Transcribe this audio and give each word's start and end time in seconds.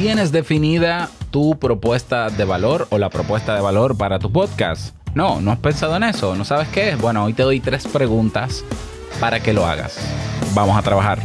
¿Tienes 0.00 0.32
definida 0.32 1.10
tu 1.30 1.58
propuesta 1.58 2.30
de 2.30 2.46
valor 2.46 2.88
o 2.88 2.96
la 2.96 3.10
propuesta 3.10 3.54
de 3.54 3.60
valor 3.60 3.98
para 3.98 4.18
tu 4.18 4.32
podcast? 4.32 4.96
No, 5.14 5.42
no 5.42 5.52
has 5.52 5.58
pensado 5.58 5.94
en 5.94 6.04
eso, 6.04 6.34
no 6.36 6.46
sabes 6.46 6.68
qué 6.68 6.88
es. 6.88 6.98
Bueno, 6.98 7.22
hoy 7.22 7.34
te 7.34 7.42
doy 7.42 7.60
tres 7.60 7.86
preguntas 7.86 8.64
para 9.20 9.40
que 9.40 9.52
lo 9.52 9.66
hagas. 9.66 9.98
Vamos 10.54 10.78
a 10.78 10.80
trabajar. 10.80 11.18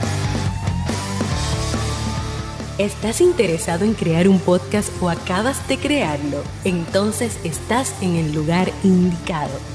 ¿Estás 2.78 3.22
interesado 3.22 3.86
en 3.86 3.94
crear 3.94 4.28
un 4.28 4.40
podcast 4.40 4.92
o 5.02 5.10
acabas 5.10 5.66
de 5.70 5.78
crearlo? 5.78 6.44
Entonces 6.66 7.40
estás 7.46 7.96
en 8.02 8.18
el 8.18 8.34
lugar 8.34 8.70
indicado 8.84 9.75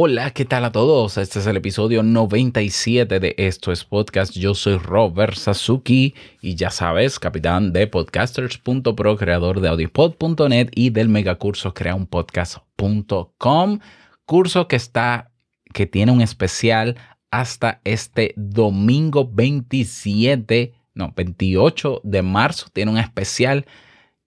Hola, 0.00 0.30
¿qué 0.30 0.44
tal 0.44 0.64
a 0.64 0.70
todos? 0.70 1.18
Este 1.18 1.40
es 1.40 1.46
el 1.48 1.56
episodio 1.56 2.04
97 2.04 3.18
de 3.18 3.34
Esto 3.36 3.72
es 3.72 3.84
Podcast. 3.84 4.32
Yo 4.32 4.54
soy 4.54 4.76
Robert 4.76 5.34
Sasuki 5.34 6.14
y 6.40 6.54
ya 6.54 6.70
sabes, 6.70 7.18
capitán 7.18 7.72
de 7.72 7.88
podcasters.pro, 7.88 9.16
creador 9.16 9.60
de 9.60 9.70
audiopod.net 9.70 10.68
y 10.72 10.90
del 10.90 11.08
megacurso 11.08 11.74
creaunpodcast.com. 11.74 13.80
Curso 14.24 14.68
que 14.68 14.76
está, 14.76 15.32
que 15.74 15.86
tiene 15.86 16.12
un 16.12 16.20
especial 16.20 16.96
hasta 17.32 17.80
este 17.82 18.34
domingo 18.36 19.28
27, 19.28 20.74
no, 20.94 21.12
28 21.16 22.02
de 22.04 22.22
marzo. 22.22 22.68
Tiene 22.72 22.92
un 22.92 22.98
especial 22.98 23.66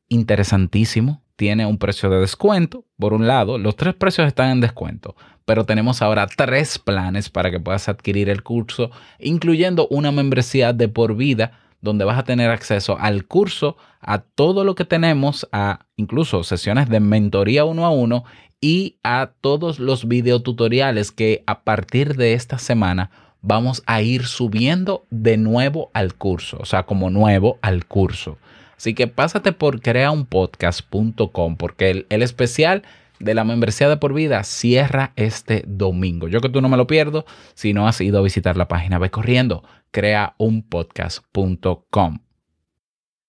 interesantísimo. 0.09 1.23
Tiene 1.37 1.65
un 1.65 1.77
precio 1.77 2.09
de 2.09 2.19
descuento. 2.19 2.83
Por 2.99 3.13
un 3.13 3.25
lado, 3.25 3.57
los 3.57 3.77
tres 3.77 3.95
precios 3.95 4.27
están 4.27 4.49
en 4.49 4.59
descuento 4.59 5.15
pero 5.51 5.65
tenemos 5.65 6.01
ahora 6.01 6.27
tres 6.27 6.79
planes 6.79 7.29
para 7.29 7.51
que 7.51 7.59
puedas 7.59 7.89
adquirir 7.89 8.29
el 8.29 8.41
curso, 8.41 8.89
incluyendo 9.19 9.85
una 9.89 10.09
membresía 10.09 10.71
de 10.71 10.87
por 10.87 11.17
vida 11.17 11.59
donde 11.81 12.05
vas 12.05 12.17
a 12.17 12.23
tener 12.23 12.49
acceso 12.49 12.97
al 12.97 13.25
curso, 13.25 13.75
a 13.99 14.19
todo 14.19 14.63
lo 14.63 14.75
que 14.75 14.85
tenemos, 14.85 15.49
a 15.51 15.87
incluso 15.97 16.45
sesiones 16.45 16.87
de 16.87 17.01
mentoría 17.01 17.65
uno 17.65 17.85
a 17.85 17.89
uno 17.89 18.23
y 18.61 18.95
a 19.03 19.31
todos 19.41 19.79
los 19.79 20.07
videotutoriales 20.07 21.11
que 21.11 21.43
a 21.45 21.65
partir 21.65 22.15
de 22.15 22.31
esta 22.31 22.57
semana 22.57 23.11
vamos 23.41 23.83
a 23.87 24.01
ir 24.01 24.27
subiendo 24.27 25.03
de 25.09 25.35
nuevo 25.35 25.91
al 25.93 26.13
curso, 26.13 26.59
o 26.61 26.65
sea, 26.65 26.83
como 26.83 27.09
nuevo 27.09 27.57
al 27.61 27.85
curso. 27.85 28.37
Así 28.77 28.93
que 28.93 29.07
pásate 29.07 29.51
por 29.51 29.81
creaunpodcast.com 29.81 31.57
porque 31.57 31.89
el, 31.89 32.05
el 32.09 32.21
especial 32.21 32.83
de 33.21 33.33
la 33.33 33.43
membresía 33.43 33.89
de 33.89 33.97
por 33.97 34.13
vida 34.13 34.43
cierra 34.43 35.13
este 35.15 35.63
domingo. 35.67 36.27
Yo 36.27 36.39
que 36.41 36.49
tú 36.49 36.61
no 36.61 36.69
me 36.69 36.77
lo 36.77 36.85
pierdo, 36.87 37.25
si 37.53 37.73
no 37.73 37.87
has 37.87 38.01
ido 38.01 38.19
a 38.19 38.23
visitar 38.23 38.57
la 38.57 38.67
página, 38.67 38.99
ve 38.99 39.09
corriendo, 39.11 39.63
creaunpodcast.com. 39.91 42.19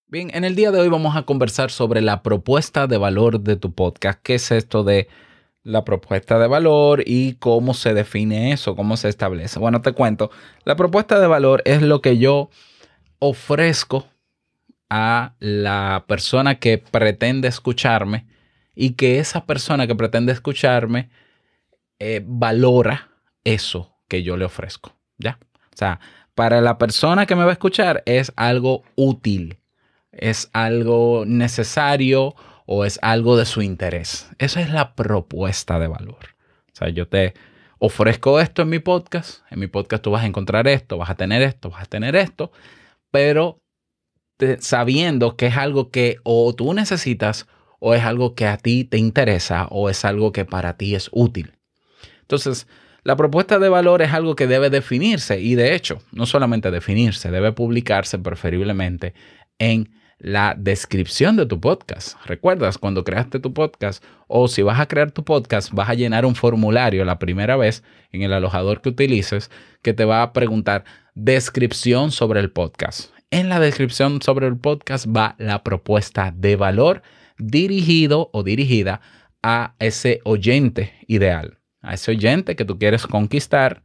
Bien, 0.07 0.31
en 0.35 0.45
el 0.45 0.55
día 0.55 0.71
de 0.71 0.81
hoy 0.81 0.89
vamos 0.89 1.17
a 1.17 1.23
conversar 1.23 1.71
sobre 1.71 2.03
la 2.03 2.23
propuesta 2.23 2.87
de 2.87 2.99
valor 2.99 3.41
de 3.41 3.57
tu 3.57 3.73
podcast. 3.73 4.21
¿Qué 4.23 4.35
es 4.35 4.51
esto 4.51 4.85
de 4.85 5.09
la 5.63 5.85
propuesta 5.85 6.39
de 6.39 6.49
valor 6.49 7.03
y 7.07 7.35
cómo 7.35 7.73
se 7.73 7.95
define 7.95 8.53
eso, 8.53 8.77
cómo 8.77 8.99
se 8.99 9.09
establece? 9.09 9.59
Bueno, 9.59 9.81
te 9.81 9.93
cuento, 9.93 10.31
la 10.65 10.77
propuesta 10.77 11.19
de 11.19 11.27
valor 11.27 11.63
es 11.65 11.81
lo 11.81 12.03
que 12.03 12.19
yo 12.19 12.51
ofrezco 13.21 14.07
a 14.91 15.33
la 15.39 16.05
persona 16.07 16.57
que 16.57 16.77
pretende 16.77 17.49
escucharme 17.49 18.27
y 18.75 18.91
que 18.95 19.19
esa 19.19 19.45
persona 19.45 19.87
que 19.87 19.95
pretende 19.95 20.33
escucharme 20.33 21.11
eh, 21.99 22.23
valora 22.25 23.11
eso 23.45 23.95
que 24.09 24.23
yo 24.23 24.37
le 24.37 24.45
ofrezco. 24.45 24.95
¿Ya? 25.19 25.39
O 25.73 25.77
sea, 25.77 26.01
para 26.35 26.61
la 26.61 26.79
persona 26.79 27.27
que 27.27 27.37
me 27.37 27.45
va 27.45 27.51
a 27.51 27.53
escuchar 27.53 28.03
es 28.07 28.33
algo 28.37 28.83
útil, 28.97 29.59
es 30.13 30.51
algo 30.53 31.25
necesario 31.27 32.35
o 32.67 32.85
es 32.85 32.99
algo 33.03 33.37
de 33.37 33.47
su 33.47 33.63
interés. 33.63 34.31
Esa 34.39 34.61
es 34.61 34.71
la 34.71 34.95
propuesta 34.95 35.79
de 35.79 35.89
valor. 35.89 36.35
O 36.73 36.77
sea, 36.77 36.89
yo 36.89 37.07
te 37.09 37.35
ofrezco 37.79 38.41
esto 38.41 38.63
en 38.63 38.69
mi 38.69 38.79
podcast, 38.79 39.43
en 39.51 39.59
mi 39.59 39.67
podcast 39.67 40.03
tú 40.03 40.11
vas 40.11 40.23
a 40.23 40.27
encontrar 40.27 40.69
esto, 40.69 40.99
vas 40.99 41.11
a 41.11 41.17
tener 41.17 41.43
esto, 41.43 41.71
vas 41.71 41.83
a 41.83 41.87
tener 41.87 42.17
esto, 42.17 42.53
pero 43.11 43.61
sabiendo 44.61 45.37
que 45.37 45.47
es 45.47 45.57
algo 45.57 45.91
que 45.91 46.17
o 46.25 46.55
tú 46.55 46.73
necesitas 46.75 47.47
o 47.85 47.95
es 47.95 48.05
algo 48.05 48.37
que 48.37 48.47
a 48.47 48.59
ti 48.59 48.85
te 48.85 48.97
interesa 48.97 49.67
o 49.71 49.91
es 49.91 50.05
algo 50.05 50.31
que 50.31 50.45
para 50.45 50.77
ti 50.77 50.95
es 50.95 51.09
útil. 51.11 51.55
Entonces, 52.21 52.69
la 53.03 53.17
propuesta 53.17 53.59
de 53.59 53.69
valor 53.69 54.03
es 54.03 54.13
algo 54.13 54.37
que 54.37 54.47
debe 54.47 54.71
definirse 54.71 55.41
y 55.41 55.57
de 55.57 55.75
hecho, 55.75 55.99
no 56.13 56.25
solamente 56.25 56.71
definirse, 56.71 57.33
debe 57.33 57.51
publicarse 57.51 58.21
preferiblemente 58.21 59.15
en 59.59 59.91
la 60.19 60.55
descripción 60.57 61.35
de 61.35 61.45
tu 61.45 61.61
podcast. 61.61 62.17
¿Recuerdas 62.25 62.79
cuando 62.79 63.03
creaste 63.03 63.41
tu 63.41 63.53
podcast? 63.53 64.05
O 64.29 64.47
si 64.47 64.63
vas 64.63 64.79
a 64.79 64.87
crear 64.87 65.11
tu 65.11 65.25
podcast, 65.25 65.73
vas 65.73 65.89
a 65.91 65.95
llenar 65.95 66.25
un 66.25 66.37
formulario 66.37 67.05
la 67.05 67.19
primera 67.19 67.57
vez 67.57 67.83
en 68.13 68.23
el 68.23 68.33
alojador 68.33 68.81
que 68.81 68.91
utilices 68.91 69.51
que 69.83 69.93
te 69.93 70.05
va 70.05 70.23
a 70.23 70.33
preguntar 70.33 70.85
descripción 71.17 72.13
sobre 72.13 72.39
el 72.39 72.53
podcast. 72.53 73.11
En 73.33 73.49
la 73.49 73.59
descripción 73.59 74.23
sobre 74.23 74.47
el 74.47 74.57
podcast 74.57 75.09
va 75.09 75.35
la 75.39 75.65
propuesta 75.65 76.33
de 76.37 76.55
valor 76.55 77.03
dirigido 77.39 78.31
o 78.33 78.43
dirigida 78.43 79.01
a 79.43 79.75
ese 79.79 80.21
oyente 80.25 80.93
ideal, 81.07 81.59
a 81.81 81.95
ese 81.95 82.13
oyente 82.13 82.57
que 82.57 82.65
tú 82.65 82.79
quieres 82.79 83.07
conquistar 83.07 83.85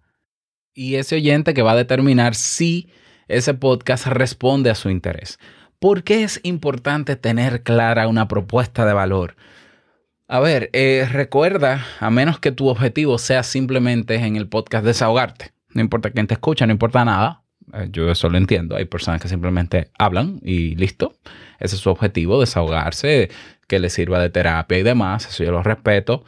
y 0.74 0.96
ese 0.96 1.16
oyente 1.16 1.53
que 1.53 1.63
va 1.63 1.72
a 1.72 1.78
determinar 1.78 2.35
si 2.35 2.90
ese 3.28 3.53
podcast 3.53 4.08
responde 4.08 4.69
a 4.69 4.75
su 4.75 4.90
interés. 4.90 5.40
¿Por 5.80 6.03
qué 6.03 6.24
es 6.24 6.40
importante 6.44 7.16
tener 7.16 7.63
clara 7.63 8.08
una 8.08 8.28
propuesta 8.28 8.85
de 8.85 8.94
valor? 8.94 9.35
A 10.28 10.40
ver, 10.40 10.69
eh, 10.74 11.08
recuerda, 11.12 11.85
a 12.00 12.09
menos 12.09 12.40
que 12.40 12.52
tu 12.52 12.68
objetivo 12.68 13.18
sea 13.18 13.44
simplemente 13.44 14.16
en 14.16 14.35
el 14.35 14.50
podcast 14.50 14.85
desahogarte, 14.85 15.53
no 15.74 15.81
importa 15.81 16.12
quién 16.12 16.28
te 16.28 16.34
escucha, 16.34 16.66
no 16.66 16.74
importa 16.74 17.06
nada, 17.06 17.44
yo 17.91 18.09
eso 18.09 18.29
lo 18.29 18.38
entiendo, 18.38 18.75
hay 18.75 18.85
personas 18.85 19.22
que 19.22 19.28
simplemente 19.28 19.91
hablan 19.97 20.39
y 20.44 20.75
listo. 20.75 21.13
Ese 21.59 21.75
es 21.75 21.81
su 21.81 21.89
objetivo, 21.89 22.39
desahogarse, 22.39 23.29
que 23.67 23.79
les 23.79 23.94
sirva 23.94 24.19
de 24.19 24.29
terapia 24.29 24.78
y 24.78 24.83
demás. 24.83 25.28
Eso 25.28 25.44
yo 25.44 25.51
lo 25.51 25.63
respeto. 25.63 26.23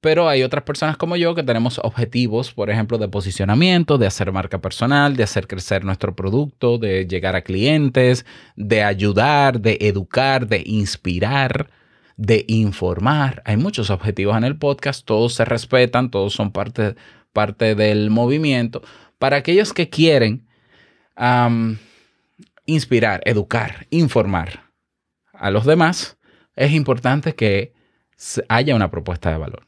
pero 0.00 0.28
hay 0.28 0.42
otras 0.42 0.64
personas 0.64 0.96
como 0.96 1.16
yo 1.16 1.34
que 1.34 1.42
tenemos 1.42 1.80
objetivos, 1.82 2.52
por 2.52 2.70
ejemplo, 2.70 2.98
de 2.98 3.08
posicionamiento, 3.08 3.98
de 3.98 4.06
hacer 4.06 4.32
marca 4.32 4.60
personal, 4.60 5.16
de 5.16 5.24
hacer 5.24 5.46
crecer 5.48 5.84
nuestro 5.84 6.14
producto, 6.14 6.78
de 6.78 7.06
llegar 7.06 7.36
a 7.36 7.42
clientes, 7.42 8.26
de 8.56 8.82
ayudar, 8.84 9.60
de 9.60 9.78
educar, 9.80 10.46
de 10.46 10.62
inspirar, 10.66 11.70
de 12.16 12.44
informar. 12.48 13.42
Hay 13.44 13.56
muchos 13.56 13.90
objetivos 13.90 14.36
en 14.36 14.44
el 14.44 14.58
podcast, 14.58 15.04
todos 15.06 15.34
se 15.34 15.44
respetan, 15.44 16.10
todos 16.10 16.32
son 16.34 16.52
parte, 16.52 16.94
parte 17.32 17.74
del 17.74 18.10
movimiento. 18.10 18.82
Para 19.18 19.36
aquellos 19.36 19.72
que 19.72 19.88
quieren 19.88 20.46
inspirar, 22.66 23.22
educar, 23.24 23.86
informar 23.90 24.64
a 25.32 25.50
los 25.50 25.64
demás, 25.64 26.18
es 26.54 26.72
importante 26.72 27.34
que 27.34 27.72
haya 28.48 28.74
una 28.74 28.90
propuesta 28.90 29.30
de 29.30 29.38
valor. 29.38 29.66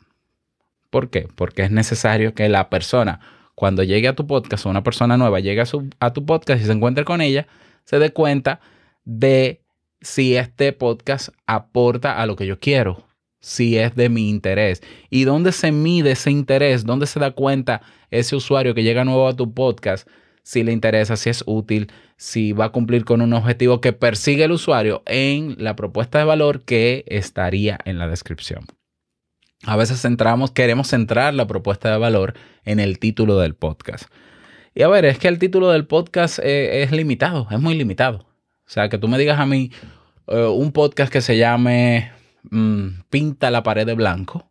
¿Por 0.90 1.10
qué? 1.10 1.28
Porque 1.34 1.62
es 1.62 1.70
necesario 1.70 2.34
que 2.34 2.48
la 2.48 2.70
persona, 2.70 3.20
cuando 3.54 3.82
llegue 3.82 4.08
a 4.08 4.14
tu 4.14 4.26
podcast 4.26 4.66
o 4.66 4.70
una 4.70 4.82
persona 4.82 5.16
nueva 5.16 5.40
llegue 5.40 5.60
a, 5.60 5.66
a 6.00 6.12
tu 6.12 6.24
podcast 6.24 6.62
y 6.62 6.66
se 6.66 6.72
encuentre 6.72 7.04
con 7.04 7.20
ella, 7.20 7.46
se 7.84 7.98
dé 7.98 8.12
cuenta 8.12 8.60
de 9.04 9.62
si 10.00 10.36
este 10.36 10.72
podcast 10.72 11.30
aporta 11.46 12.20
a 12.20 12.26
lo 12.26 12.36
que 12.36 12.46
yo 12.46 12.58
quiero, 12.58 13.07
si 13.40 13.78
es 13.78 13.94
de 13.94 14.08
mi 14.08 14.28
interés. 14.28 14.82
¿Y 15.10 15.24
dónde 15.24 15.52
se 15.52 15.72
mide 15.72 16.12
ese 16.12 16.30
interés? 16.30 16.84
¿Dónde 16.84 17.06
se 17.06 17.20
da 17.20 17.30
cuenta 17.30 17.82
ese 18.10 18.36
usuario 18.36 18.74
que 18.74 18.82
llega 18.82 19.04
nuevo 19.04 19.28
a 19.28 19.36
tu 19.36 19.52
podcast? 19.52 20.08
Si 20.42 20.62
le 20.62 20.72
interesa, 20.72 21.16
si 21.16 21.30
es 21.30 21.44
útil, 21.46 21.90
si 22.16 22.52
va 22.52 22.66
a 22.66 22.72
cumplir 22.72 23.04
con 23.04 23.20
un 23.20 23.32
objetivo 23.32 23.80
que 23.80 23.92
persigue 23.92 24.44
el 24.44 24.52
usuario 24.52 25.02
en 25.06 25.56
la 25.58 25.76
propuesta 25.76 26.18
de 26.18 26.24
valor 26.24 26.64
que 26.64 27.04
estaría 27.06 27.78
en 27.84 27.98
la 27.98 28.08
descripción. 28.08 28.64
A 29.64 29.76
veces 29.76 30.00
centramos, 30.00 30.50
queremos 30.50 30.88
centrar 30.88 31.34
la 31.34 31.46
propuesta 31.46 31.90
de 31.90 31.98
valor 31.98 32.34
en 32.64 32.80
el 32.80 32.98
título 32.98 33.38
del 33.38 33.54
podcast. 33.54 34.04
Y 34.74 34.82
a 34.82 34.88
ver, 34.88 35.04
es 35.04 35.18
que 35.18 35.28
el 35.28 35.38
título 35.38 35.70
del 35.70 35.86
podcast 35.86 36.38
eh, 36.38 36.82
es 36.82 36.92
limitado, 36.92 37.48
es 37.50 37.60
muy 37.60 37.74
limitado. 37.74 38.18
O 38.18 38.70
sea, 38.70 38.88
que 38.88 38.98
tú 38.98 39.08
me 39.08 39.18
digas 39.18 39.40
a 39.40 39.46
mí 39.46 39.72
eh, 40.28 40.44
un 40.44 40.72
podcast 40.72 41.12
que 41.12 41.20
se 41.20 41.36
llame 41.36 42.12
mm, 42.50 43.02
Pinta 43.10 43.50
la 43.50 43.62
pared 43.62 43.86
de 43.86 43.94
blanco. 43.94 44.50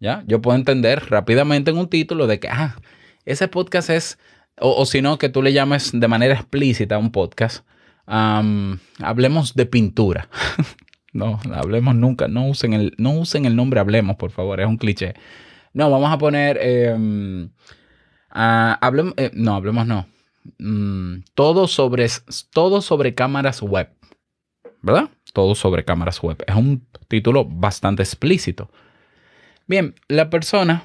¿Ya? 0.00 0.22
Yo 0.26 0.42
puedo 0.42 0.56
entender 0.56 1.04
rápidamente 1.08 1.70
en 1.70 1.78
un 1.78 1.88
título 1.88 2.26
de 2.26 2.38
que, 2.38 2.48
ah, 2.48 2.76
ese 3.24 3.48
podcast 3.48 3.90
es, 3.90 4.18
o, 4.58 4.84
si 4.86 5.02
no, 5.02 5.18
que 5.18 5.28
tú 5.28 5.42
le 5.42 5.52
llames 5.52 5.90
de 5.92 6.08
manera 6.08 6.34
explícita 6.34 6.96
a 6.96 6.98
un 6.98 7.10
podcast, 7.10 7.64
hablemos 8.06 9.54
de 9.54 9.66
pintura. 9.66 10.28
no, 11.12 11.40
hablemos 11.52 11.94
nunca, 11.94 12.28
no 12.28 12.48
usen, 12.48 12.74
el, 12.74 12.94
no 12.98 13.12
usen 13.12 13.46
el 13.46 13.56
nombre 13.56 13.80
hablemos, 13.80 14.16
por 14.16 14.30
favor, 14.30 14.60
es 14.60 14.66
un 14.66 14.76
cliché. 14.76 15.14
No, 15.72 15.90
vamos 15.90 16.12
a 16.12 16.18
poner, 16.18 16.58
em, 16.60 17.50
hablemos, 18.30 19.14
eh, 19.16 19.30
no, 19.34 19.54
hablemos 19.54 19.86
no. 19.86 20.06
Mm, 20.58 21.24
todo, 21.34 21.66
sobre, 21.66 22.06
todo 22.52 22.82
sobre 22.82 23.14
cámaras 23.14 23.62
web, 23.62 23.88
¿verdad? 24.82 25.08
Todo 25.34 25.54
sobre 25.54 25.84
cámaras 25.84 26.22
web. 26.22 26.42
Es 26.46 26.54
un 26.54 26.86
título 27.08 27.44
bastante 27.44 28.02
explícito. 28.02 28.70
Bien, 29.66 29.94
la 30.08 30.30
persona 30.30 30.84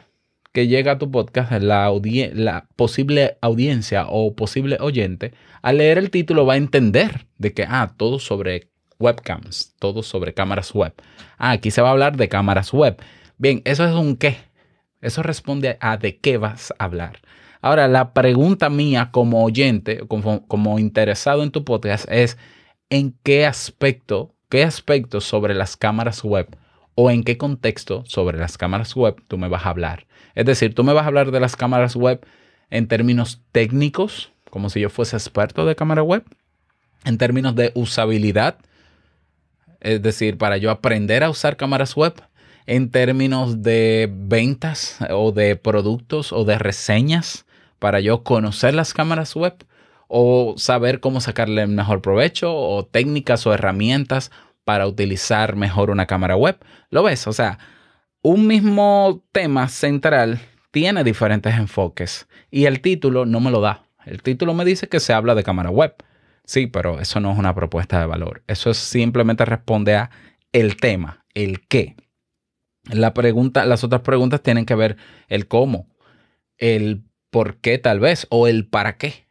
que 0.51 0.68
llega 0.68 0.94
a 0.94 0.98
tu 0.98 1.12
podcast, 1.12 1.51
la, 1.51 2.68
posible 2.75 3.38
audiencia 3.42 4.07
o 4.10 4.36
posible 4.36 4.78
oyente, 4.81 5.34
al 5.62 5.78
leer 5.78 5.98
el 5.98 6.10
título 6.10 6.46
va 6.46 6.54
a 6.54 6.57
entender 6.57 7.28
de 7.38 7.54
que, 7.54 7.63
ah, 7.63 7.94
todo 7.96 8.19
sobre 8.19 8.69
webcams, 9.00 9.75
todo 9.80 10.04
sobre 10.04 10.34
cámaras 10.34 10.74
web. 10.74 10.94
Ah, 11.38 11.52
aquí 11.52 11.72
se 11.72 11.81
va 11.81 11.90
a 11.90 11.92
hablar 11.92 12.18
de 12.18 12.28
cámaras 12.28 12.74
web. 12.74 13.02
Bien, 13.38 13.62
eso 13.66 13.86
es 13.86 13.94
un 13.94 14.18
qué. 14.18 14.38
Eso 15.02 15.24
responde 15.24 15.78
a 15.80 15.98
de 15.98 16.18
qué 16.18 16.38
vas 16.38 16.74
a 16.78 16.86
hablar. 16.86 17.19
Ahora, 17.62 17.88
la 17.88 18.13
pregunta 18.13 18.69
mía 18.69 19.10
como 19.12 19.44
oyente, 19.44 20.00
como, 20.07 20.48
como 20.48 20.80
interesado 20.80 21.44
en 21.44 21.52
tu 21.52 21.63
podcast 21.63 22.10
es, 22.12 22.38
¿en 22.90 23.18
qué 23.24 23.45
aspecto, 23.45 24.36
qué 24.50 24.63
aspecto 24.63 25.22
sobre 25.22 25.54
las 25.54 25.78
cámaras 25.78 26.24
web 26.24 26.48
o 26.96 27.12
en 27.12 27.24
qué 27.24 27.38
contexto 27.38 28.04
sobre 28.06 28.38
las 28.38 28.57
cámaras 28.57 28.96
web 28.96 29.16
tú 29.28 29.38
me 29.38 29.48
vas 29.48 29.66
a 29.66 29.69
hablar? 29.69 30.07
Es 30.36 30.46
decir, 30.46 30.75
tú 30.75 30.84
me 30.84 30.94
vas 30.94 31.04
a 31.04 31.07
hablar 31.07 31.31
de 31.31 31.40
las 31.40 31.56
cámaras 31.56 31.96
web 31.96 32.25
en 32.69 32.88
términos 32.88 33.42
técnicos, 33.51 34.31
como 34.50 34.69
si 34.69 34.80
yo 34.80 34.90
fuese 34.90 35.16
experto 35.16 35.66
de 35.66 35.75
cámara 35.75 36.04
web, 36.04 36.24
en 37.06 37.18
términos 37.18 37.56
de 37.56 37.72
usabilidad, 37.75 38.57
es 39.80 40.01
decir, 40.01 40.38
para 40.38 40.57
yo 40.57 40.72
aprender 40.72 41.24
a 41.24 41.30
usar 41.30 41.56
cámaras 41.56 41.95
web, 41.95 42.13
en 42.66 42.92
términos 42.92 43.63
de 43.63 44.10
ventas 44.12 45.00
o 45.10 45.31
de 45.31 45.56
productos 45.56 46.31
o 46.34 46.44
de 46.44 46.60
reseñas, 46.60 47.45
para 47.80 48.00
yo 48.00 48.24
conocer 48.24 48.74
las 48.74 48.94
cámaras 48.94 49.36
web 49.36 49.56
o 50.10 50.56
saber 50.58 51.00
cómo 51.00 51.22
sacarle 51.22 51.68
mejor 51.68 52.02
provecho 52.02 52.54
o 52.54 52.84
técnicas 52.84 53.48
o 53.48 53.54
herramientas 53.54 54.32
para 54.66 54.88
utilizar 54.88 55.56
mejor 55.56 55.92
una 55.92 56.08
cámara 56.08 56.36
web. 56.36 56.58
¿Lo 56.90 57.04
ves? 57.04 57.28
O 57.28 57.34
sea, 57.34 57.60
un 58.22 58.48
mismo 58.48 59.24
tema 59.32 59.70
central 59.70 60.42
tiene 60.72 61.04
diferentes 61.04 61.56
enfoques 61.56 62.28
y 62.52 62.66
el 62.66 62.82
título 62.82 63.26
no 63.26 63.40
me 63.40 63.52
lo 63.52 63.62
da. 63.62 63.86
El 64.04 64.24
título 64.24 64.54
me 64.54 64.66
dice 64.66 64.90
que 64.90 65.00
se 65.00 65.14
habla 65.14 65.36
de 65.36 65.44
cámara 65.44 65.70
web. 65.70 65.96
Sí, 66.44 66.66
pero 66.66 67.00
eso 67.00 67.20
no 67.20 67.32
es 67.32 67.38
una 67.38 67.54
propuesta 67.54 68.00
de 68.00 68.08
valor. 68.08 68.44
Eso 68.48 68.74
simplemente 68.74 69.46
responde 69.46 69.96
a 69.96 70.10
el 70.52 70.78
tema, 70.78 71.24
el 71.36 71.68
qué. 71.68 71.96
La 72.92 73.14
pregunta, 73.14 73.66
las 73.66 73.84
otras 73.84 74.02
preguntas 74.02 74.42
tienen 74.42 74.66
que 74.66 74.74
ver 74.74 74.98
el 75.28 75.48
cómo, 75.48 75.88
el 76.58 77.04
por 77.30 77.58
qué 77.58 77.78
tal 77.78 78.00
vez 78.00 78.26
o 78.32 78.48
el 78.48 78.68
para 78.68 78.98
qué. 78.98 79.29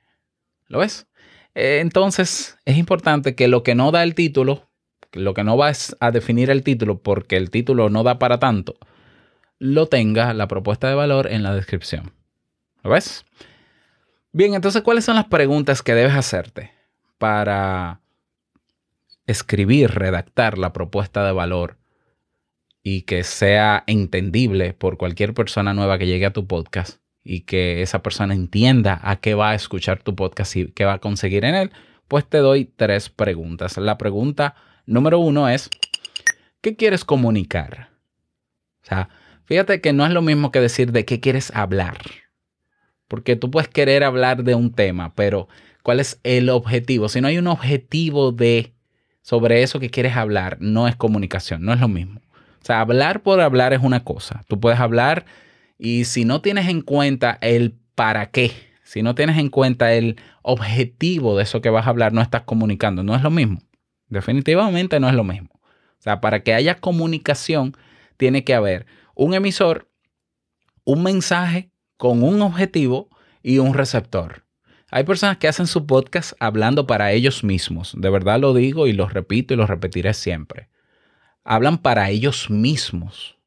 ¿Lo 0.69 0.79
ves? 0.79 1.07
Eh, 1.55 1.81
entonces 1.81 2.59
es 2.65 2.77
importante 2.77 3.35
que 3.35 3.49
lo 3.49 3.63
que 3.63 3.75
no 3.75 3.91
da 3.91 4.03
el 4.03 4.15
título 4.15 4.69
lo 5.13 5.35
que 5.35 5.45
no 5.45 5.57
va 5.57 5.73
a 6.01 6.11
definir 6.11 6.51
el 6.51 6.63
título 6.63 7.01
porque 7.03 7.37
el 7.37 7.51
título 7.51 7.89
no 7.91 8.03
da 8.03 8.19
para 8.19 8.39
tanto, 8.39 8.77
lo 9.59 9.87
tenga 9.87 10.35
la 10.35 10.49
propuesta 10.49 10.89
de 10.89 10.95
valor 10.95 11.31
en 11.31 11.43
la 11.43 11.55
descripción. 11.55 12.13
¿Lo 12.83 12.91
ves? 12.91 13.25
Bien, 14.33 14.55
entonces, 14.55 14.83
¿cuáles 14.83 15.05
son 15.05 15.17
las 15.17 15.27
preguntas 15.27 15.83
que 15.83 15.95
debes 15.95 16.15
hacerte 16.15 16.73
para 17.19 18.01
escribir, 19.27 19.91
redactar 19.91 20.59
la 20.59 20.73
propuesta 20.73 21.25
de 21.25 21.33
valor 21.33 21.79
y 22.83 23.03
que 23.03 23.25
sea 23.25 23.83
entendible 23.87 24.73
por 24.75 24.97
cualquier 24.97 25.35
persona 25.35 25.75
nueva 25.75 25.99
que 25.99 26.07
llegue 26.07 26.27
a 26.27 26.33
tu 26.33 26.47
podcast 26.47 27.01
y 27.23 27.41
que 27.41 27.83
esa 27.83 28.03
persona 28.03 28.35
entienda 28.35 29.01
a 29.03 29.17
qué 29.17 29.35
va 29.35 29.51
a 29.51 29.55
escuchar 29.55 30.03
tu 30.03 30.15
podcast 30.15 30.57
y 30.57 30.73
qué 30.73 30.85
va 30.85 30.95
a 30.95 30.99
conseguir 30.99 31.45
en 31.45 31.55
él? 31.55 31.71
Pues 32.09 32.27
te 32.27 32.39
doy 32.39 32.65
tres 32.65 33.11
preguntas. 33.11 33.77
La 33.77 33.99
pregunta 33.99 34.55
número 34.87 35.19
uno 35.19 35.49
es, 35.49 35.69
¿qué 36.61 36.77
quieres 36.77 37.05
comunicar? 37.05 37.91
O 38.83 38.87
sea, 38.87 39.11
fíjate 39.45 39.81
que 39.81 39.93
no 39.93 40.07
es 40.07 40.13
lo 40.13 40.23
mismo 40.23 40.51
que 40.51 40.61
decir 40.61 40.93
de 40.93 41.05
qué 41.05 41.21
quieres 41.21 41.55
hablar. 41.55 41.99
Porque 43.07 43.37
tú 43.37 43.51
puedes 43.51 43.69
querer 43.69 44.05
hablar 44.05 44.45
de 44.45 44.55
un 44.55 44.73
tema, 44.73 45.15
pero 45.15 45.49
¿cuál 45.83 46.01
es 46.01 46.21
el 46.25 46.49
objetivo? 46.49 47.09
Si 47.09 47.21
no 47.21 47.29
hay 47.29 47.39
un 47.39 47.47
objetivo 47.47 48.33
de 48.33 48.75
sobre 49.23 49.63
eso 49.63 49.81
que 49.81 49.91
quieres 49.91 50.17
hablar, 50.17 50.57
no 50.61 50.89
es 50.89 50.97
comunicación, 50.97 51.63
no 51.63 51.75
es 51.75 51.81
lo 51.81 51.89
mismo. 51.89 52.21
O 52.63 52.65
sea, 52.65 52.81
hablar 52.81 53.23
por 53.23 53.41
hablar 53.41 53.73
es 53.73 53.81
una 53.83 54.05
cosa. 54.05 54.43
Tú 54.49 54.59
puedes 54.59 54.81
hablar 54.81 55.27
y 55.79 56.05
si 56.05 56.25
no 56.25 56.43
tienes 56.43 56.69
en 56.69 56.83
cuenta 56.83 57.39
el 57.41 57.79
para 57.95 58.31
qué, 58.31 58.53
si 58.83 59.03
no 59.03 59.15
tienes 59.15 59.39
en 59.39 59.49
cuenta 59.49 59.93
el 59.93 60.17
objetivo 60.43 61.37
de 61.37 61.45
eso 61.45 61.61
que 61.61 61.71
vas 61.71 61.87
a 61.87 61.91
hablar, 61.91 62.13
no 62.13 62.21
estás 62.21 62.43
comunicando, 62.43 63.03
no 63.03 63.15
es 63.15 63.23
lo 63.23 63.31
mismo. 63.31 63.61
Definitivamente 64.09 64.99
no 64.99 65.09
es 65.09 65.15
lo 65.15 65.25
mismo. 65.25 65.51
O 65.53 66.01
sea, 66.03 66.21
para 66.21 66.43
que 66.43 66.55
haya 66.55 66.77
comunicación, 66.77 67.77
tiene 68.17 68.45
que 68.45 68.55
haber 68.55 68.87
un 69.15 69.35
emisor, 69.35 69.91
un 70.85 71.03
mensaje 71.03 71.71
con 71.97 72.23
un 72.23 72.41
objetivo 72.43 73.09
y 73.43 73.59
un 73.59 73.75
receptor. 73.75 74.45
Hay 74.91 75.05
personas 75.05 75.37
que 75.37 75.49
hacen 75.49 75.67
su 75.67 75.87
podcast 75.87 76.33
hablando 76.41 76.87
para 76.87 77.13
ellos 77.13 77.45
mismos. 77.45 77.95
De 77.99 78.09
verdad 78.09 78.41
lo 78.41 78.55
digo 78.55 78.87
y 78.87 78.93
lo 78.93 79.09
repito 79.09 79.53
y 79.53 79.57
lo 79.59 79.67
repetiré 79.67 80.15
siempre. 80.15 80.71
Hablan 81.45 81.79
para 81.79 82.09
ellos 82.11 82.49
mismos. 82.49 83.38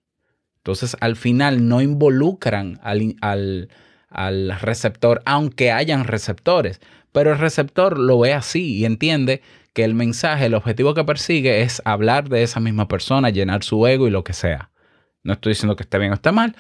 Entonces, 0.62 0.96
al 1.02 1.16
final 1.16 1.68
no 1.68 1.82
involucran 1.82 2.80
al, 2.84 3.16
al, 3.22 3.70
al 4.10 4.60
receptor, 4.60 5.22
aunque 5.26 5.72
hayan 5.72 6.04
receptores. 6.04 6.80
Pero 7.12 7.32
el 7.32 7.40
receptor 7.40 7.98
lo 7.98 8.20
ve 8.20 8.34
así 8.34 8.78
y 8.78 8.86
entiende 8.86 9.42
que 9.74 9.84
el 9.84 9.96
mensaje, 9.96 10.46
el 10.46 10.54
objetivo 10.54 10.94
que 10.94 11.04
persigue 11.04 11.62
es 11.62 11.82
hablar 11.84 12.30
de 12.30 12.44
esa 12.44 12.60
misma 12.60 12.88
persona, 12.88 13.30
llenar 13.30 13.64
su 13.64 13.86
ego 13.88 14.08
y 14.08 14.12
lo 14.12 14.24
que 14.24 14.34
sea. 14.34 14.72
No 15.24 15.34
estoy 15.34 15.52
diciendo 15.52 15.76
que 15.76 15.84
esté 15.84 15.98
bien 15.98 16.12
o 16.12 16.16
esté 16.16 16.32
mal, 16.32 16.56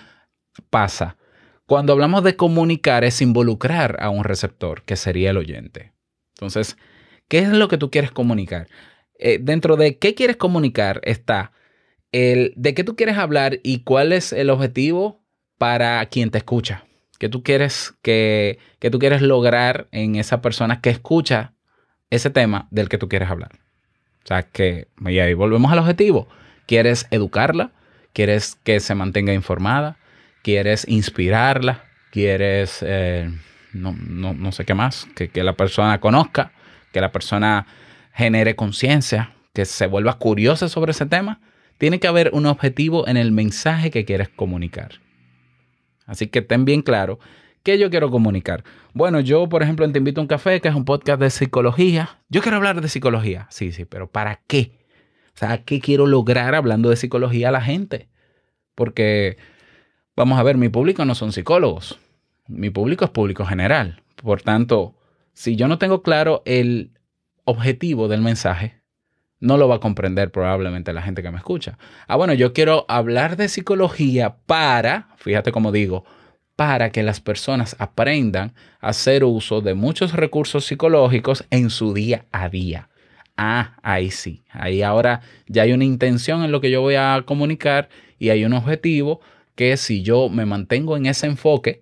pasa. 0.69 1.17
Cuando 1.65 1.93
hablamos 1.93 2.23
de 2.23 2.35
comunicar 2.35 3.03
es 3.03 3.21
involucrar 3.21 3.97
a 4.01 4.09
un 4.09 4.23
receptor, 4.23 4.83
que 4.83 4.95
sería 4.95 5.29
el 5.29 5.37
oyente. 5.37 5.93
Entonces, 6.35 6.77
¿qué 7.27 7.39
es 7.39 7.49
lo 7.49 7.67
que 7.67 7.77
tú 7.77 7.91
quieres 7.91 8.11
comunicar? 8.11 8.67
Eh, 9.19 9.39
dentro 9.41 9.77
de 9.77 9.97
qué 9.97 10.15
quieres 10.15 10.37
comunicar 10.37 11.01
está 11.03 11.51
el 12.11 12.53
de 12.55 12.73
qué 12.73 12.83
tú 12.83 12.95
quieres 12.95 13.17
hablar 13.17 13.59
y 13.63 13.79
cuál 13.79 14.13
es 14.13 14.33
el 14.33 14.49
objetivo 14.49 15.21
para 15.57 16.05
quien 16.07 16.31
te 16.31 16.39
escucha. 16.39 16.85
¿Qué 17.19 17.29
tú 17.29 17.43
quieres, 17.43 17.93
que, 18.01 18.57
tú 18.91 18.97
quieres 18.97 19.21
lograr 19.21 19.87
en 19.91 20.15
esa 20.15 20.41
persona 20.41 20.81
que 20.81 20.89
escucha 20.89 21.53
ese 22.09 22.31
tema 22.31 22.67
del 22.71 22.89
que 22.89 22.97
tú 22.97 23.09
quieres 23.09 23.29
hablar. 23.29 23.51
O 24.23 24.27
sea, 24.27 24.41
que, 24.41 24.87
y 25.05 25.19
ahí 25.19 25.35
volvemos 25.35 25.71
al 25.71 25.77
objetivo. 25.77 26.27
¿Quieres 26.65 27.07
educarla? 27.11 27.71
¿Quieres 28.13 28.57
que 28.63 28.79
se 28.79 28.95
mantenga 28.95 29.33
informada? 29.33 29.97
¿Quieres 30.41 30.85
inspirarla? 30.87 31.83
¿Quieres, 32.11 32.79
eh, 32.81 33.31
no, 33.73 34.51
sé 34.51 34.65
qué 34.65 34.73
más, 34.73 35.07
que, 35.15 35.29
que 35.29 35.43
la 35.43 35.53
persona 35.53 35.99
conozca, 35.99 36.51
que 36.91 37.01
la 37.01 37.11
persona 37.11 37.67
genere 38.13 38.55
conciencia, 38.55 39.33
que 39.53 39.65
se 39.65 39.85
vuelva 39.85 40.17
curiosa 40.17 40.69
sobre 40.69 40.91
ese 40.91 41.05
tema? 41.05 41.39
Tiene 41.81 41.99
que 41.99 42.07
haber 42.07 42.29
un 42.33 42.45
objetivo 42.45 43.07
en 43.07 43.17
el 43.17 43.31
mensaje 43.31 43.89
que 43.89 44.05
quieres 44.05 44.29
comunicar. 44.29 45.01
Así 46.05 46.27
que 46.27 46.43
ten 46.43 46.63
bien 46.63 46.83
claro 46.83 47.17
¿Qué 47.63 47.79
yo 47.79 47.89
quiero 47.89 48.11
comunicar? 48.11 48.63
Bueno, 48.93 49.19
yo, 49.19 49.49
por 49.49 49.63
ejemplo, 49.63 49.91
Te 49.91 49.97
Invito 49.97 50.21
a 50.21 50.23
un 50.23 50.27
Café, 50.27 50.61
que 50.61 50.67
es 50.67 50.75
un 50.75 50.85
podcast 50.85 51.19
de 51.19 51.31
psicología. 51.31 52.19
Yo 52.29 52.43
quiero 52.43 52.57
hablar 52.57 52.81
de 52.81 52.87
psicología. 52.87 53.47
Sí, 53.49 53.71
sí, 53.71 53.85
pero 53.85 54.11
¿para 54.11 54.41
qué? 54.45 54.73
O 55.33 55.39
sea, 55.39 55.63
¿qué 55.63 55.79
quiero 55.79 56.05
lograr 56.05 56.53
hablando 56.53 56.91
de 56.91 56.97
psicología 56.97 57.49
a 57.49 57.51
la 57.51 57.61
gente? 57.61 58.09
Porque, 58.75 59.37
vamos 60.15 60.37
a 60.37 60.43
ver, 60.43 60.57
mi 60.57 60.69
público 60.69 61.03
no 61.03 61.15
son 61.15 61.31
psicólogos. 61.31 61.99
Mi 62.47 62.69
público 62.69 63.05
es 63.05 63.11
público 63.11 63.43
general. 63.43 64.03
Por 64.17 64.43
tanto, 64.43 64.93
si 65.33 65.55
yo 65.55 65.67
no 65.67 65.79
tengo 65.79 66.03
claro 66.03 66.43
el 66.45 66.91
objetivo 67.43 68.07
del 68.07 68.21
mensaje, 68.21 68.80
no 69.41 69.57
lo 69.57 69.67
va 69.67 69.75
a 69.75 69.79
comprender 69.79 70.31
probablemente 70.31 70.93
la 70.93 71.01
gente 71.01 71.21
que 71.21 71.31
me 71.31 71.37
escucha. 71.37 71.77
Ah, 72.07 72.15
bueno, 72.15 72.33
yo 72.33 72.53
quiero 72.53 72.85
hablar 72.87 73.35
de 73.35 73.49
psicología 73.49 74.37
para, 74.45 75.09
fíjate 75.17 75.51
cómo 75.51 75.71
digo, 75.73 76.05
para 76.55 76.91
que 76.91 77.03
las 77.03 77.19
personas 77.19 77.75
aprendan 77.79 78.53
a 78.79 78.89
hacer 78.89 79.23
uso 79.23 79.61
de 79.61 79.73
muchos 79.73 80.13
recursos 80.13 80.65
psicológicos 80.65 81.43
en 81.49 81.69
su 81.71 81.93
día 81.93 82.25
a 82.31 82.47
día. 82.47 82.87
ah, 83.35 83.77
ahí 83.81 84.11
sí, 84.11 84.43
ahí 84.51 84.83
ahora 84.83 85.21
ya 85.47 85.63
hay 85.63 85.73
una 85.73 85.85
intención 85.85 86.43
en 86.43 86.51
lo 86.51 86.61
que 86.61 86.69
yo 86.69 86.81
voy 86.81 86.95
a 86.95 87.23
comunicar 87.25 87.89
y 88.19 88.29
hay 88.29 88.45
un 88.45 88.53
objetivo 88.53 89.21
que 89.55 89.75
si 89.77 90.03
yo 90.03 90.29
me 90.29 90.45
mantengo 90.45 90.95
en 90.95 91.07
ese 91.07 91.25
enfoque 91.25 91.81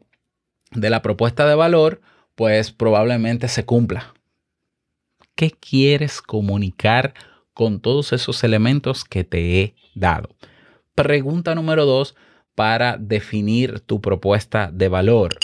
de 0.71 0.89
la 0.89 1.01
propuesta 1.01 1.45
de 1.45 1.55
valor, 1.55 1.99
pues 2.35 2.71
probablemente 2.71 3.49
se 3.49 3.65
cumpla. 3.65 4.13
¿Qué 5.35 5.51
quieres 5.51 6.21
comunicar 6.21 7.13
con 7.59 7.81
todos 7.81 8.13
esos 8.13 8.45
elementos 8.45 9.03
que 9.03 9.25
te 9.25 9.59
he 9.59 9.75
dado? 9.93 10.29
Pregunta 10.95 11.55
número 11.55 11.85
dos 11.85 12.15
para 12.55 12.95
definir 12.95 13.81
tu 13.81 13.99
propuesta 13.99 14.71
de 14.71 14.87
valor. 14.87 15.35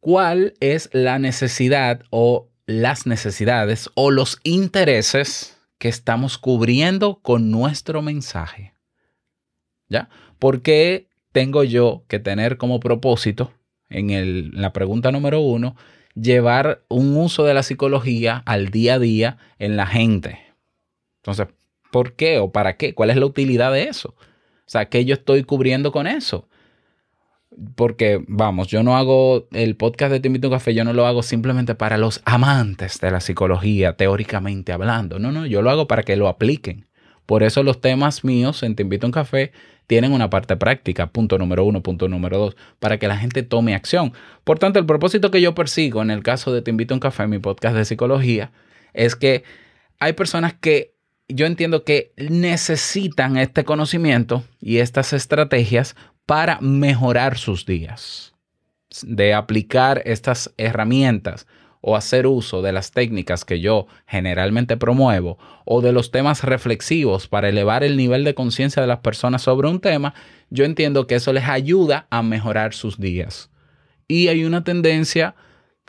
¿Cuál 0.00 0.52
es 0.60 0.90
la 0.92 1.18
necesidad 1.18 2.02
o 2.10 2.50
las 2.66 3.06
necesidades 3.06 3.88
o 3.94 4.10
los 4.10 4.38
intereses 4.42 5.58
que 5.78 5.88
estamos 5.88 6.36
cubriendo 6.36 7.20
con 7.22 7.50
nuestro 7.50 8.02
mensaje? 8.02 8.74
¿Ya? 9.88 10.10
¿Por 10.38 10.60
qué 10.60 11.08
tengo 11.32 11.64
yo 11.64 12.04
que 12.06 12.18
tener 12.18 12.58
como 12.58 12.80
propósito, 12.80 13.50
en, 13.88 14.50
la 14.60 14.74
pregunta 14.74 15.10
número 15.10 15.40
uno, 15.40 15.74
llevar 16.14 16.84
un 16.90 17.16
uso 17.16 17.44
de 17.44 17.54
la 17.54 17.62
psicología 17.62 18.42
al 18.44 18.68
día 18.68 18.96
a 18.96 18.98
día 18.98 19.38
en 19.58 19.78
la 19.78 19.86
gente? 19.86 20.53
Entonces, 21.24 21.48
¿por 21.90 22.12
qué 22.12 22.38
o 22.38 22.52
para 22.52 22.76
qué? 22.76 22.94
¿Cuál 22.94 23.08
es 23.08 23.16
la 23.16 23.24
utilidad 23.24 23.72
de 23.72 23.84
eso? 23.84 24.10
O 24.10 24.66
sea, 24.66 24.90
¿qué 24.90 25.06
yo 25.06 25.14
estoy 25.14 25.42
cubriendo 25.44 25.90
con 25.90 26.06
eso? 26.06 26.48
Porque, 27.76 28.22
vamos, 28.28 28.68
yo 28.68 28.82
no 28.82 28.94
hago 28.96 29.48
el 29.52 29.74
podcast 29.76 30.12
de 30.12 30.20
Te 30.20 30.28
invito 30.28 30.48
a 30.48 30.50
un 30.50 30.56
café, 30.56 30.74
yo 30.74 30.84
no 30.84 30.92
lo 30.92 31.06
hago 31.06 31.22
simplemente 31.22 31.74
para 31.74 31.96
los 31.96 32.20
amantes 32.26 33.00
de 33.00 33.10
la 33.10 33.20
psicología, 33.20 33.96
teóricamente 33.96 34.72
hablando. 34.72 35.18
No, 35.18 35.32
no, 35.32 35.46
yo 35.46 35.62
lo 35.62 35.70
hago 35.70 35.88
para 35.88 36.02
que 36.02 36.16
lo 36.16 36.28
apliquen. 36.28 36.86
Por 37.24 37.42
eso 37.42 37.62
los 37.62 37.80
temas 37.80 38.22
míos 38.22 38.62
en 38.62 38.76
Te 38.76 38.82
invito 38.82 39.06
a 39.06 39.08
un 39.08 39.12
café 39.12 39.52
tienen 39.86 40.12
una 40.12 40.30
parte 40.30 40.56
práctica, 40.56 41.06
punto 41.06 41.38
número 41.38 41.64
uno, 41.64 41.82
punto 41.82 42.08
número 42.08 42.38
dos, 42.38 42.56
para 42.78 42.98
que 42.98 43.08
la 43.08 43.16
gente 43.16 43.42
tome 43.42 43.74
acción. 43.74 44.12
Por 44.42 44.58
tanto, 44.58 44.78
el 44.78 44.86
propósito 44.86 45.30
que 45.30 45.40
yo 45.40 45.54
persigo 45.54 46.02
en 46.02 46.10
el 46.10 46.22
caso 46.22 46.52
de 46.52 46.60
Te 46.60 46.70
invito 46.70 46.92
a 46.92 46.96
un 46.96 47.00
café, 47.00 47.26
mi 47.26 47.38
podcast 47.38 47.76
de 47.76 47.84
psicología, 47.84 48.52
es 48.92 49.16
que 49.16 49.44
hay 50.00 50.14
personas 50.14 50.54
que 50.54 50.93
yo 51.28 51.46
entiendo 51.46 51.84
que 51.84 52.12
necesitan 52.16 53.36
este 53.36 53.64
conocimiento 53.64 54.44
y 54.60 54.78
estas 54.78 55.12
estrategias 55.12 55.96
para 56.26 56.60
mejorar 56.60 57.38
sus 57.38 57.66
días, 57.66 58.34
de 59.02 59.34
aplicar 59.34 60.02
estas 60.04 60.52
herramientas 60.56 61.46
o 61.80 61.96
hacer 61.96 62.26
uso 62.26 62.62
de 62.62 62.72
las 62.72 62.92
técnicas 62.92 63.44
que 63.44 63.60
yo 63.60 63.86
generalmente 64.06 64.78
promuevo 64.78 65.38
o 65.66 65.82
de 65.82 65.92
los 65.92 66.10
temas 66.10 66.42
reflexivos 66.42 67.28
para 67.28 67.50
elevar 67.50 67.84
el 67.84 67.96
nivel 67.98 68.24
de 68.24 68.34
conciencia 68.34 68.80
de 68.80 68.88
las 68.88 69.00
personas 69.00 69.42
sobre 69.42 69.68
un 69.68 69.80
tema, 69.80 70.14
yo 70.48 70.64
entiendo 70.64 71.06
que 71.06 71.16
eso 71.16 71.32
les 71.34 71.44
ayuda 71.44 72.06
a 72.08 72.22
mejorar 72.22 72.72
sus 72.72 72.98
días. 72.98 73.50
Y 74.08 74.28
hay 74.28 74.44
una 74.44 74.64
tendencia 74.64 75.34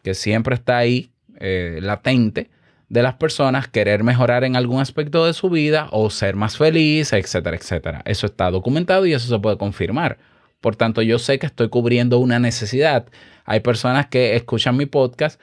que 0.03 0.13
siempre 0.15 0.55
está 0.55 0.77
ahí, 0.77 1.11
eh, 1.39 1.79
latente, 1.81 2.49
de 2.89 3.01
las 3.03 3.15
personas 3.15 3.67
querer 3.67 4.03
mejorar 4.03 4.43
en 4.43 4.55
algún 4.55 4.79
aspecto 4.79 5.25
de 5.25 5.33
su 5.33 5.49
vida 5.49 5.87
o 5.91 6.09
ser 6.09 6.35
más 6.35 6.57
feliz, 6.57 7.13
etcétera, 7.13 7.55
etcétera. 7.55 8.01
Eso 8.05 8.25
está 8.25 8.51
documentado 8.51 9.05
y 9.05 9.13
eso 9.13 9.27
se 9.27 9.39
puede 9.39 9.57
confirmar. 9.57 10.17
Por 10.61 10.75
tanto, 10.75 11.01
yo 11.01 11.19
sé 11.19 11.39
que 11.39 11.45
estoy 11.45 11.69
cubriendo 11.69 12.19
una 12.19 12.39
necesidad. 12.39 13.07
Hay 13.43 13.59
personas 13.59 14.07
que 14.07 14.35
escuchan 14.35 14.77
mi 14.77 14.85
podcast 14.85 15.39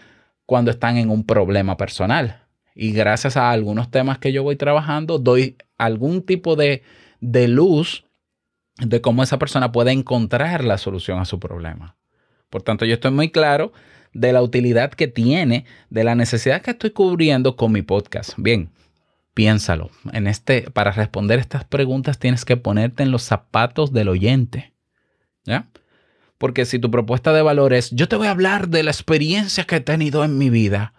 cuando 0.46 0.70
están 0.70 0.96
en 0.96 1.10
un 1.10 1.24
problema 1.24 1.76
personal. 1.76 2.42
Y 2.74 2.92
gracias 2.92 3.36
a 3.36 3.50
algunos 3.50 3.90
temas 3.90 4.18
que 4.18 4.32
yo 4.32 4.42
voy 4.42 4.56
trabajando, 4.56 5.18
doy 5.18 5.56
algún 5.78 6.22
tipo 6.22 6.56
de, 6.56 6.82
de 7.20 7.48
luz 7.48 8.04
de 8.78 9.00
cómo 9.00 9.22
esa 9.22 9.38
persona 9.38 9.72
puede 9.72 9.92
encontrar 9.92 10.64
la 10.64 10.78
solución 10.78 11.18
a 11.18 11.24
su 11.24 11.38
problema. 11.38 11.96
Por 12.50 12.62
tanto, 12.62 12.84
yo 12.84 12.94
estoy 12.94 13.10
muy 13.10 13.30
claro 13.30 13.72
de 14.12 14.32
la 14.32 14.42
utilidad 14.42 14.92
que 14.92 15.08
tiene, 15.08 15.64
de 15.90 16.04
la 16.04 16.14
necesidad 16.14 16.62
que 16.62 16.72
estoy 16.72 16.90
cubriendo 16.90 17.56
con 17.56 17.72
mi 17.72 17.82
podcast. 17.82 18.34
Bien, 18.36 18.70
piénsalo. 19.34 19.90
En 20.12 20.26
este, 20.26 20.70
para 20.70 20.92
responder 20.92 21.38
estas 21.38 21.64
preguntas 21.64 22.18
tienes 22.18 22.44
que 22.44 22.56
ponerte 22.56 23.02
en 23.02 23.10
los 23.10 23.22
zapatos 23.22 23.92
del 23.92 24.08
oyente. 24.08 24.74
¿Ya? 25.44 25.68
Porque 26.38 26.64
si 26.66 26.78
tu 26.78 26.90
propuesta 26.90 27.32
de 27.32 27.42
valor 27.42 27.72
es, 27.72 27.90
yo 27.90 28.08
te 28.08 28.16
voy 28.16 28.26
a 28.26 28.32
hablar 28.32 28.68
de 28.68 28.82
la 28.82 28.90
experiencia 28.90 29.64
que 29.64 29.76
he 29.76 29.80
tenido 29.80 30.24
en 30.24 30.38
mi 30.38 30.50
vida, 30.50 30.94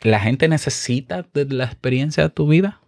¿la 0.00 0.20
gente 0.20 0.48
necesita 0.48 1.26
de 1.34 1.46
la 1.46 1.64
experiencia 1.64 2.22
de 2.22 2.30
tu 2.30 2.48
vida? 2.48 2.80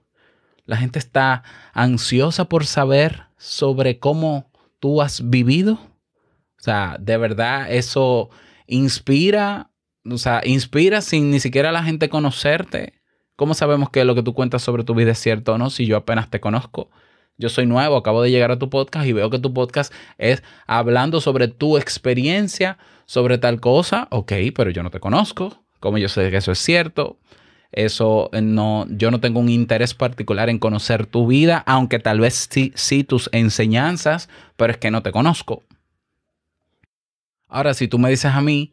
¿La 0.65 0.77
gente 0.77 0.99
está 0.99 1.43
ansiosa 1.73 2.45
por 2.47 2.65
saber 2.67 3.25
sobre 3.37 3.99
cómo 3.99 4.51
tú 4.79 5.03
has 5.03 5.29
vivido? 5.29 5.75
O 5.75 6.63
sea, 6.63 6.97
de 7.01 7.17
verdad 7.17 7.73
eso 7.73 8.31
inspira, 8.67 9.71
o 10.09 10.19
sea, 10.19 10.41
inspira 10.45 11.01
sin 11.01 11.31
ni 11.31 11.41
siquiera 11.41 11.73
la 11.73 11.83
gente 11.83 12.09
conocerte. 12.09 12.95
¿Cómo 13.37 13.55
sabemos 13.55 13.91
que 13.91 14.05
lo 14.05 14.15
que 14.15 14.23
tú 14.23 14.35
cuentas 14.35 14.63
sobre 14.63 14.85
tu 14.85 14.95
vida 14.95 15.13
es 15.13 15.19
cierto 15.19 15.55
o 15.55 15.59
no 15.59 15.71
si 15.71 15.87
yo 15.87 15.97
apenas 15.97 16.31
te 16.31 16.41
conozco? 16.41 16.91
Yo 17.39 17.49
soy 17.49 17.67
nuevo, 17.67 17.97
acabo 17.97 18.23
de 18.23 18.31
llegar 18.31 18.51
a 18.53 18.59
tu 18.59 18.71
podcast 18.71 19.07
y 19.07 19.13
veo 19.13 19.31
que 19.31 19.39
tu 19.39 19.53
podcast 19.53 19.93
es 20.19 20.43
hablando 20.67 21.21
sobre 21.21 21.49
tu 21.49 21.77
experiencia, 21.77 22.79
sobre 23.07 23.39
tal 23.39 23.59
cosa. 23.59 24.07
Ok, 24.11 24.33
pero 24.55 24.71
yo 24.71 24.83
no 24.83 24.91
te 24.91 25.01
conozco. 25.01 25.65
¿Cómo 25.81 25.99
yo 25.99 26.09
sé 26.09 26.31
que 26.31 26.37
eso 26.37 26.53
es 26.53 26.59
cierto? 26.59 27.19
Eso 27.73 28.29
eh, 28.33 28.43
no, 28.43 28.87
yo 28.91 29.11
no 29.11 29.19
tengo 29.19 29.41
un 29.41 29.49
interés 29.49 29.95
particular 29.95 30.51
en 30.51 30.59
conocer 30.59 31.07
tu 31.07 31.27
vida, 31.27 31.65
aunque 31.67 31.99
tal 31.99 32.21
vez 32.21 32.49
sí, 32.51 32.73
sí 32.77 33.03
tus 33.03 33.31
enseñanzas, 33.33 34.29
pero 34.57 34.73
es 34.73 34.79
que 34.79 34.91
no 34.91 35.03
te 35.03 35.11
conozco. 35.11 35.63
Ahora, 37.53 37.75
si 37.75 37.87
tú 37.87 37.99
me 37.99 38.09
dices 38.09 38.33
a 38.33 38.41
mí 38.41 38.73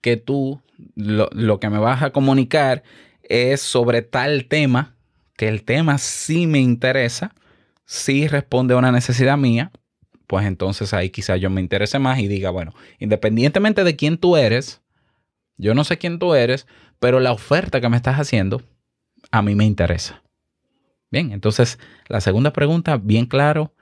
que 0.00 0.16
tú 0.16 0.62
lo, 0.94 1.58
que 1.58 1.68
me 1.68 1.78
vas 1.78 2.00
a 2.02 2.10
comunicar 2.10 2.84
es 3.24 3.60
sobre 3.60 4.02
tal 4.02 4.46
tema, 4.46 4.94
que 5.36 5.48
el 5.48 5.64
tema 5.64 5.98
sí 5.98 6.46
me 6.46 6.60
interesa, 6.60 7.34
sí 7.86 8.28
responde 8.28 8.74
a 8.74 8.76
una 8.76 8.92
necesidad 8.92 9.36
mía, 9.36 9.72
pues 10.28 10.46
entonces 10.46 10.94
ahí 10.94 11.10
quizá 11.10 11.36
yo 11.36 11.50
me 11.50 11.60
interese 11.60 11.98
más 11.98 12.20
y 12.20 12.28
diga, 12.28 12.50
bueno, 12.50 12.72
independientemente 13.00 13.82
de 13.82 13.96
quién 13.96 14.16
tú 14.16 14.36
eres, 14.36 14.80
yo 15.56 15.74
no 15.74 15.82
sé 15.82 15.98
quién 15.98 16.20
tú 16.20 16.34
eres, 16.34 16.68
pero 17.00 17.18
la 17.18 17.32
oferta 17.32 17.80
que 17.80 17.88
me 17.88 17.96
estás 17.96 18.20
haciendo 18.20 18.62
a 19.32 19.42
mí 19.42 19.56
me 19.56 19.64
interesa. 19.64 20.22
Bien, 21.10 21.32
entonces 21.32 21.80
la 22.06 22.20
segunda 22.20 22.52
pregunta, 22.52 22.96
bien 22.96 23.26
claro, 23.26 23.74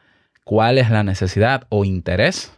¿cuál 0.42 0.78
es 0.78 0.88
la 0.88 1.02
necesidad 1.02 1.66
o 1.68 1.84
interés 1.84 2.57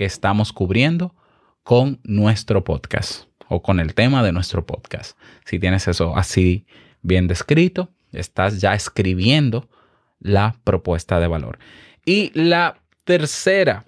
que 0.00 0.06
estamos 0.06 0.54
cubriendo 0.54 1.14
con 1.62 2.00
nuestro 2.04 2.64
podcast 2.64 3.24
o 3.48 3.60
con 3.60 3.80
el 3.80 3.92
tema 3.92 4.22
de 4.22 4.32
nuestro 4.32 4.64
podcast. 4.64 5.14
Si 5.44 5.58
tienes 5.58 5.88
eso 5.88 6.16
así 6.16 6.64
bien 7.02 7.28
descrito, 7.28 7.90
estás 8.10 8.62
ya 8.62 8.72
escribiendo 8.72 9.68
la 10.18 10.56
propuesta 10.64 11.20
de 11.20 11.26
valor. 11.26 11.58
Y 12.06 12.30
la 12.32 12.80
tercera 13.04 13.84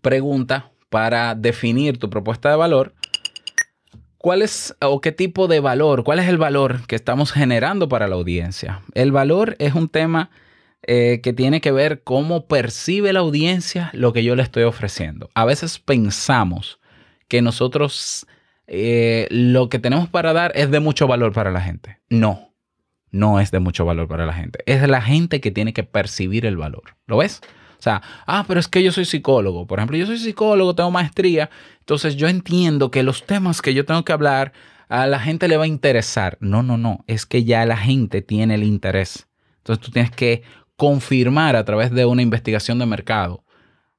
pregunta 0.00 0.72
para 0.90 1.36
definir 1.36 1.98
tu 1.98 2.10
propuesta 2.10 2.50
de 2.50 2.56
valor, 2.56 2.92
¿cuál 4.18 4.42
es 4.42 4.74
o 4.80 5.00
qué 5.00 5.12
tipo 5.12 5.46
de 5.46 5.60
valor, 5.60 6.02
cuál 6.02 6.18
es 6.18 6.28
el 6.28 6.38
valor 6.38 6.84
que 6.88 6.96
estamos 6.96 7.30
generando 7.30 7.88
para 7.88 8.08
la 8.08 8.16
audiencia? 8.16 8.82
El 8.94 9.12
valor 9.12 9.54
es 9.60 9.74
un 9.74 9.88
tema 9.88 10.30
eh, 10.84 11.20
que 11.22 11.32
tiene 11.32 11.60
que 11.60 11.72
ver 11.72 12.02
cómo 12.02 12.46
percibe 12.46 13.12
la 13.12 13.20
audiencia 13.20 13.90
lo 13.92 14.12
que 14.12 14.24
yo 14.24 14.34
le 14.34 14.42
estoy 14.42 14.64
ofreciendo. 14.64 15.30
A 15.34 15.44
veces 15.44 15.78
pensamos 15.78 16.80
que 17.28 17.40
nosotros 17.40 18.26
eh, 18.66 19.28
lo 19.30 19.68
que 19.68 19.78
tenemos 19.78 20.08
para 20.08 20.32
dar 20.32 20.52
es 20.54 20.70
de 20.70 20.80
mucho 20.80 21.06
valor 21.06 21.32
para 21.32 21.50
la 21.50 21.60
gente. 21.60 21.98
No, 22.08 22.52
no 23.10 23.38
es 23.38 23.50
de 23.50 23.60
mucho 23.60 23.84
valor 23.84 24.08
para 24.08 24.26
la 24.26 24.32
gente. 24.32 24.60
Es 24.66 24.88
la 24.88 25.02
gente 25.02 25.40
que 25.40 25.50
tiene 25.50 25.72
que 25.72 25.84
percibir 25.84 26.46
el 26.46 26.56
valor. 26.56 26.96
¿Lo 27.06 27.18
ves? 27.18 27.40
O 27.78 27.82
sea, 27.82 28.02
ah, 28.26 28.44
pero 28.46 28.60
es 28.60 28.68
que 28.68 28.82
yo 28.82 28.92
soy 28.92 29.04
psicólogo. 29.04 29.66
Por 29.66 29.78
ejemplo, 29.78 29.96
yo 29.96 30.06
soy 30.06 30.18
psicólogo, 30.18 30.74
tengo 30.74 30.90
maestría. 30.90 31.50
Entonces 31.80 32.16
yo 32.16 32.28
entiendo 32.28 32.90
que 32.90 33.02
los 33.02 33.26
temas 33.26 33.60
que 33.60 33.74
yo 33.74 33.84
tengo 33.84 34.04
que 34.04 34.12
hablar 34.12 34.52
a 34.88 35.06
la 35.06 35.18
gente 35.18 35.48
le 35.48 35.56
va 35.56 35.64
a 35.64 35.68
interesar. 35.68 36.38
No, 36.40 36.62
no, 36.62 36.76
no. 36.76 37.04
Es 37.06 37.26
que 37.26 37.44
ya 37.44 37.66
la 37.66 37.76
gente 37.76 38.22
tiene 38.22 38.54
el 38.54 38.62
interés. 38.62 39.28
Entonces 39.58 39.84
tú 39.84 39.90
tienes 39.90 40.10
que 40.10 40.42
confirmar 40.82 41.54
a 41.54 41.64
través 41.64 41.92
de 41.92 42.06
una 42.06 42.22
investigación 42.22 42.80
de 42.80 42.86
mercado 42.86 43.44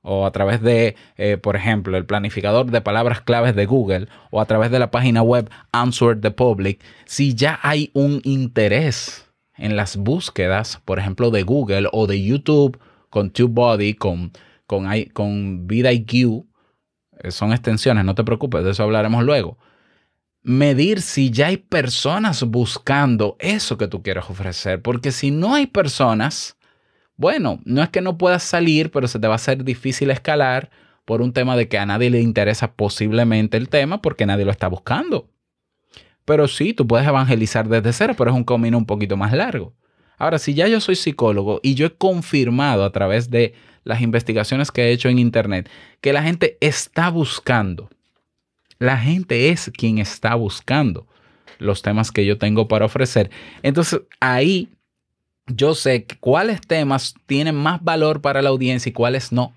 o 0.02 0.26
a 0.26 0.34
través 0.34 0.62
de, 0.62 0.98
eh, 1.16 1.38
por 1.38 1.56
ejemplo, 1.56 1.96
el 1.96 2.06
planificador 2.06 2.70
de 2.70 2.82
palabras 2.82 3.22
claves 3.22 3.56
de 3.56 3.66
Google 3.66 4.10
o 4.32 4.42
a 4.42 4.46
través 4.48 4.70
de 4.70 4.80
la 4.80 4.92
página 4.92 5.22
web 5.22 5.50
Answer 5.72 6.20
the 6.20 6.32
Public, 6.32 6.84
si 7.06 7.36
ya 7.36 7.58
hay 7.64 7.90
un 7.94 8.20
interés 8.26 9.32
en 9.56 9.78
las 9.78 9.96
búsquedas, 9.96 10.82
por 10.84 11.00
ejemplo, 11.00 11.32
de 11.32 11.44
Google 11.44 11.88
o 11.94 12.06
de 12.06 12.22
YouTube 12.22 12.78
con 13.10 13.30
TubeBuddy, 13.32 13.94
con, 13.94 14.34
con, 14.68 14.86
con 15.14 15.66
VidIQ, 15.66 16.44
eh, 17.22 17.32
son 17.32 17.54
extensiones, 17.54 18.04
no 18.04 18.14
te 18.14 18.26
preocupes, 18.26 18.62
de 18.66 18.72
eso 18.72 18.84
hablaremos 18.84 19.24
luego. 19.24 19.58
medir 20.42 21.02
si 21.02 21.32
ya 21.32 21.48
hay 21.48 21.56
personas 21.56 22.44
buscando 22.44 23.38
eso 23.40 23.78
que 23.78 23.88
tú 23.88 24.04
quieres 24.04 24.26
ofrecer. 24.30 24.82
Porque 24.82 25.14
si 25.14 25.32
no 25.32 25.54
hay 25.56 25.68
personas, 25.68 26.58
bueno, 27.16 27.60
no 27.66 27.84
es 27.84 27.90
que 27.90 28.02
no 28.02 28.18
puedas 28.18 28.44
salir, 28.44 28.92
pero 28.92 29.08
se 29.08 29.20
te 29.20 29.28
va 29.28 29.34
a 29.34 29.36
hacer 29.36 29.64
difícil 29.64 30.12
escalar 30.12 30.72
por 31.06 31.22
un 31.22 31.34
tema 31.34 31.56
de 31.56 31.68
que 31.68 31.78
a 31.78 31.86
nadie 31.86 32.10
le 32.10 32.22
interesa 32.22 32.74
posiblemente 32.74 33.58
el 33.58 33.70
tema 33.70 34.02
porque 34.02 34.26
nadie 34.26 34.46
lo 34.46 34.52
está 34.52 34.68
buscando. 34.68 35.30
Pero 36.26 36.48
sí, 36.48 36.74
tú 36.74 36.88
puedes 36.88 37.08
evangelizar 37.08 37.68
desde 37.68 37.94
cero, 37.94 38.16
pero 38.18 38.32
es 38.32 38.36
un 38.36 38.46
camino 38.46 38.78
un 38.78 38.86
poquito 38.86 39.18
más 39.18 39.34
largo. 39.34 39.74
Ahora, 40.18 40.40
si 40.40 40.54
ya 40.54 40.68
yo 40.68 40.80
soy 40.80 40.96
psicólogo 40.96 41.60
y 41.64 41.76
yo 41.76 41.86
he 41.86 41.96
confirmado 41.96 42.86
a 42.86 42.92
través 42.92 43.30
de 43.30 43.54
las 43.84 44.02
investigaciones 44.02 44.72
que 44.72 44.84
he 44.84 44.92
hecho 44.92 45.10
en 45.10 45.20
Internet 45.20 45.70
que 46.00 46.14
la 46.14 46.24
gente 46.24 46.58
está 46.62 47.10
buscando, 47.10 47.90
la 48.80 48.98
gente 48.98 49.50
es 49.50 49.72
quien 49.78 49.98
está 49.98 50.36
buscando 50.36 51.08
los 51.60 51.82
temas 51.82 52.12
que 52.12 52.26
yo 52.26 52.38
tengo 52.38 52.68
para 52.68 52.86
ofrecer. 52.86 53.30
Entonces, 53.62 54.02
ahí 54.20 54.70
yo 55.48 55.76
sé 55.76 56.06
cuáles 56.20 56.62
temas 56.62 57.16
tienen 57.26 57.56
más 57.56 57.84
valor 57.84 58.22
para 58.22 58.42
la 58.42 58.50
audiencia 58.50 58.90
y 58.90 58.94
cuáles 58.94 59.32
no. 59.32 59.54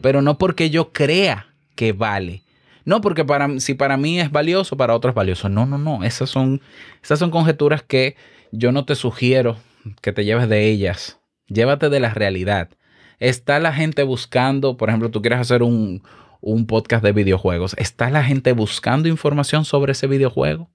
Pero 0.00 0.22
no 0.22 0.38
porque 0.38 0.70
yo 0.70 0.92
crea 0.92 1.46
que 1.76 1.92
vale, 1.92 2.44
no, 2.84 3.00
porque 3.00 3.24
para, 3.24 3.60
si 3.60 3.74
para 3.74 3.96
mí 3.96 4.20
es 4.20 4.30
valioso, 4.30 4.76
para 4.76 4.94
otros 4.94 5.12
es 5.12 5.14
valioso. 5.14 5.48
No, 5.48 5.66
no, 5.66 5.78
no. 5.78 6.04
Esas 6.04 6.30
son, 6.30 6.60
esas 7.02 7.18
son 7.18 7.30
conjeturas 7.30 7.82
que 7.82 8.16
yo 8.52 8.72
no 8.72 8.84
te 8.84 8.94
sugiero 8.94 9.56
que 10.02 10.12
te 10.12 10.24
lleves 10.24 10.48
de 10.48 10.68
ellas. 10.68 11.18
Llévate 11.46 11.88
de 11.88 12.00
la 12.00 12.10
realidad. 12.10 12.70
Está 13.18 13.58
la 13.58 13.72
gente 13.72 14.02
buscando, 14.02 14.76
por 14.76 14.88
ejemplo, 14.88 15.10
tú 15.10 15.22
quieres 15.22 15.38
hacer 15.40 15.62
un, 15.62 16.02
un 16.40 16.66
podcast 16.66 17.02
de 17.02 17.12
videojuegos. 17.12 17.74
¿Está 17.78 18.10
la 18.10 18.22
gente 18.22 18.52
buscando 18.52 19.08
información 19.08 19.64
sobre 19.64 19.92
ese 19.92 20.06
videojuego? 20.06 20.70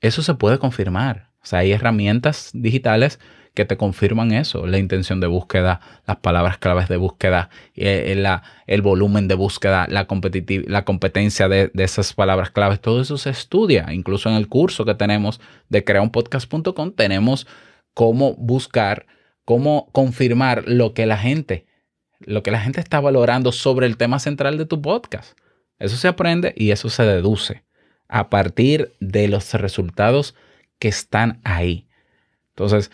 Eso 0.00 0.22
se 0.22 0.34
puede 0.34 0.58
confirmar. 0.58 1.31
O 1.42 1.46
sea, 1.46 1.60
hay 1.60 1.72
herramientas 1.72 2.50
digitales 2.54 3.18
que 3.54 3.64
te 3.64 3.76
confirman 3.76 4.32
eso, 4.32 4.66
la 4.66 4.78
intención 4.78 5.20
de 5.20 5.26
búsqueda, 5.26 5.80
las 6.06 6.16
palabras 6.18 6.56
claves 6.56 6.88
de 6.88 6.96
búsqueda, 6.96 7.50
eh, 7.74 8.14
eh, 8.16 8.40
el 8.66 8.82
volumen 8.82 9.28
de 9.28 9.34
búsqueda, 9.34 9.86
la, 9.90 10.06
la 10.66 10.84
competencia 10.84 11.48
de, 11.48 11.70
esas 11.74 12.14
palabras 12.14 12.50
claves, 12.50 12.80
todo 12.80 13.02
eso 13.02 13.18
se 13.18 13.30
estudia. 13.30 13.92
Incluso 13.92 14.30
en 14.30 14.36
el 14.36 14.48
curso 14.48 14.84
que 14.84 14.94
tenemos 14.94 15.40
de 15.68 15.84
creaunpodcast.com 15.84 16.92
tenemos 16.92 17.46
cómo 17.92 18.34
buscar, 18.36 19.06
cómo 19.44 19.90
confirmar 19.92 20.64
lo 20.66 20.94
que 20.94 21.04
la 21.04 21.18
gente, 21.18 21.66
lo 22.20 22.42
que 22.42 22.52
la 22.52 22.60
gente 22.60 22.80
está 22.80 23.00
valorando 23.00 23.52
sobre 23.52 23.86
el 23.86 23.98
tema 23.98 24.18
central 24.18 24.56
de 24.56 24.64
tu 24.64 24.80
podcast. 24.80 25.36
Eso 25.78 25.96
se 25.96 26.08
aprende 26.08 26.54
y 26.56 26.70
eso 26.70 26.88
se 26.88 27.02
deduce 27.02 27.64
a 28.08 28.30
partir 28.30 28.92
de 29.00 29.28
los 29.28 29.52
resultados 29.54 30.34
que 30.82 30.88
están 30.88 31.40
ahí. 31.44 31.86
Entonces, 32.56 32.90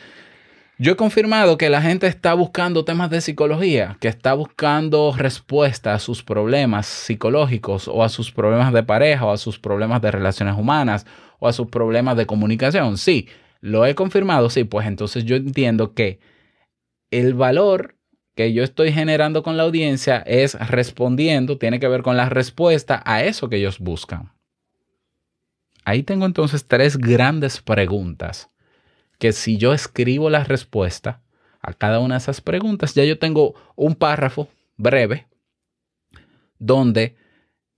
yo 0.76 0.92
he 0.92 0.96
confirmado 0.96 1.56
que 1.56 1.70
la 1.70 1.80
gente 1.80 2.06
está 2.06 2.34
buscando 2.34 2.84
temas 2.84 3.08
de 3.08 3.22
psicología, 3.22 3.96
que 3.98 4.08
está 4.08 4.34
buscando 4.34 5.14
respuestas 5.16 5.94
a 5.96 6.04
sus 6.04 6.22
problemas 6.22 6.84
psicológicos 6.84 7.88
o 7.88 8.04
a 8.04 8.10
sus 8.10 8.30
problemas 8.30 8.74
de 8.74 8.82
pareja 8.82 9.24
o 9.24 9.30
a 9.30 9.38
sus 9.38 9.58
problemas 9.58 10.02
de 10.02 10.10
relaciones 10.10 10.54
humanas 10.58 11.06
o 11.38 11.48
a 11.48 11.54
sus 11.54 11.68
problemas 11.68 12.18
de 12.18 12.26
comunicación. 12.26 12.98
Sí, 12.98 13.26
lo 13.62 13.86
he 13.86 13.94
confirmado, 13.94 14.50
sí, 14.50 14.64
pues 14.64 14.86
entonces 14.86 15.24
yo 15.24 15.36
entiendo 15.36 15.94
que 15.94 16.20
el 17.10 17.32
valor 17.32 17.96
que 18.36 18.52
yo 18.52 18.64
estoy 18.64 18.92
generando 18.92 19.42
con 19.42 19.56
la 19.56 19.62
audiencia 19.62 20.18
es 20.26 20.52
respondiendo, 20.68 21.56
tiene 21.56 21.80
que 21.80 21.88
ver 21.88 22.02
con 22.02 22.18
la 22.18 22.28
respuesta 22.28 23.02
a 23.06 23.24
eso 23.24 23.48
que 23.48 23.56
ellos 23.56 23.78
buscan. 23.78 24.37
Ahí 25.88 26.02
tengo 26.02 26.26
entonces 26.26 26.68
tres 26.68 26.98
grandes 26.98 27.62
preguntas 27.62 28.50
que 29.18 29.32
si 29.32 29.56
yo 29.56 29.72
escribo 29.72 30.28
la 30.28 30.44
respuesta 30.44 31.22
a 31.62 31.72
cada 31.72 32.00
una 32.00 32.16
de 32.16 32.18
esas 32.18 32.42
preguntas, 32.42 32.92
ya 32.92 33.04
yo 33.04 33.18
tengo 33.18 33.54
un 33.74 33.94
párrafo 33.94 34.48
breve 34.76 35.28
donde 36.58 37.16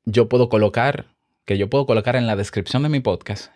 yo 0.06 0.28
puedo 0.28 0.48
colocar, 0.48 1.06
que 1.44 1.56
yo 1.56 1.70
puedo 1.70 1.86
colocar 1.86 2.16
en 2.16 2.26
la 2.26 2.34
descripción 2.34 2.82
de 2.82 2.88
mi 2.88 2.98
podcast, 2.98 3.52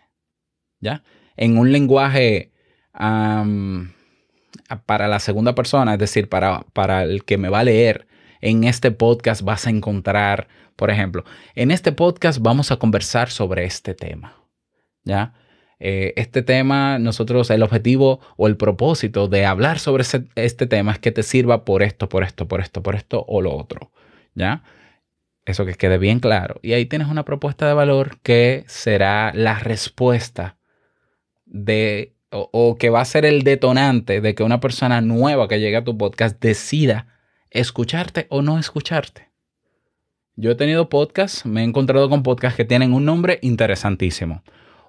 ¿ya? 0.79 1.03
En 1.37 1.59
un 1.59 1.73
lenguaje 1.73 2.53
para 2.93 5.09
la 5.09 5.19
segunda 5.19 5.57
persona, 5.57 5.95
es 5.95 5.99
decir, 5.99 6.29
para, 6.29 6.65
para 6.73 7.03
el 7.03 7.25
que 7.25 7.39
me 7.39 7.49
va 7.49 7.59
a 7.59 7.65
leer, 7.65 8.07
en 8.41 8.63
este 8.63 8.93
podcast 8.93 9.43
vas 9.43 9.67
a 9.67 9.71
encontrar, 9.71 10.47
por 10.77 10.93
ejemplo, 10.93 11.25
en 11.57 11.73
este 11.73 11.91
podcast 11.91 12.39
vamos 12.41 12.71
a 12.71 12.77
conversar 12.77 13.31
sobre 13.31 13.65
este 13.65 13.95
tema, 13.95 14.44
¿ya? 15.05 15.35
Eh, 15.87 16.15
este 16.17 16.43
tema, 16.43 16.99
nosotros, 16.99 17.51
el 17.51 17.63
objetivo 17.63 18.21
o 18.37 18.47
el 18.47 18.57
propósito 18.57 19.29
de 19.29 19.45
hablar 19.45 19.79
sobre 19.79 20.05
este 20.35 20.67
tema 20.67 20.93
es 20.93 20.99
que 20.99 21.13
te 21.13 21.23
sirva 21.23 21.65
por 21.65 21.83
esto, 21.83 22.09
por 22.09 22.23
esto, 22.23 22.49
por 22.49 22.61
esto, 22.61 22.83
por 22.83 22.95
esto 22.95 23.25
o 23.29 23.43
lo 23.43 23.55
otro. 23.55 23.91
¿Ya? 24.35 24.63
Eso 25.45 25.67
que 25.67 25.75
quede 25.75 25.99
bien 25.99 26.21
claro. 26.21 26.59
Y 26.63 26.73
ahí 26.73 26.87
tienes 26.87 27.09
una 27.09 27.25
propuesta 27.25 27.69
de 27.69 27.75
valor 27.75 28.19
que 28.23 28.65
será 28.67 29.33
la 29.35 29.59
respuesta 29.59 30.57
de, 31.45 32.15
o, 32.31 32.49
o 32.53 32.77
que 32.77 32.89
va 32.89 33.01
a 33.01 33.05
ser 33.05 33.27
el 33.27 33.43
detonante 33.43 34.21
de 34.21 34.35
que 34.35 34.43
una 34.43 34.61
persona 34.61 35.01
nueva 35.01 35.49
que 35.49 35.61
llegue 35.61 35.77
a 35.77 35.85
tu 35.85 35.99
podcast 35.99 36.41
decida 36.41 37.09
escucharte 37.51 38.27
o 38.31 38.43
no 38.43 38.59
escucharte. 38.59 39.29
Yo 40.37 40.53
he 40.53 40.55
tenido 40.57 40.89
podcasts, 40.89 41.45
me 41.45 41.61
he 41.61 41.65
encontrado 41.65 42.09
con 42.09 42.23
podcasts 42.23 42.57
que 42.57 42.65
tienen 42.65 42.93
un 42.93 43.05
nombre 43.05 43.39
interesantísimo 43.43 44.43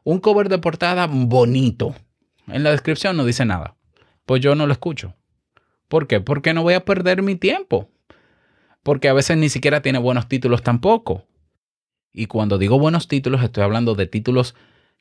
un 0.06 0.20
cover 0.20 0.48
de 0.50 0.60
portada 0.60 1.08
bonito. 1.08 1.96
En 2.48 2.64
la 2.64 2.72
descripción 2.72 3.18
no 3.18 3.26
dice 3.26 3.44
nada. 3.44 3.76
Pues 4.26 4.40
yo 4.40 4.56
no 4.56 4.68
lo 4.68 4.72
escucho. 4.72 5.16
¿Por 5.90 6.08
qué? 6.08 6.22
Porque 6.22 6.54
no 6.54 6.62
voy 6.62 6.76
a 6.76 6.86
perder 6.86 7.24
mi 7.24 7.36
tiempo. 7.36 7.90
Porque 8.84 9.10
a 9.10 9.14
veces 9.14 9.36
ni 9.38 9.50
siquiera 9.50 9.82
tiene 9.82 9.98
buenos 9.98 10.28
títulos 10.28 10.62
tampoco. 10.62 11.26
Y 12.14 12.28
cuando 12.28 12.60
digo 12.60 12.80
buenos 12.80 13.08
títulos, 13.08 13.44
estoy 13.44 13.64
hablando 13.64 13.96
de 13.96 14.06
títulos 14.06 14.56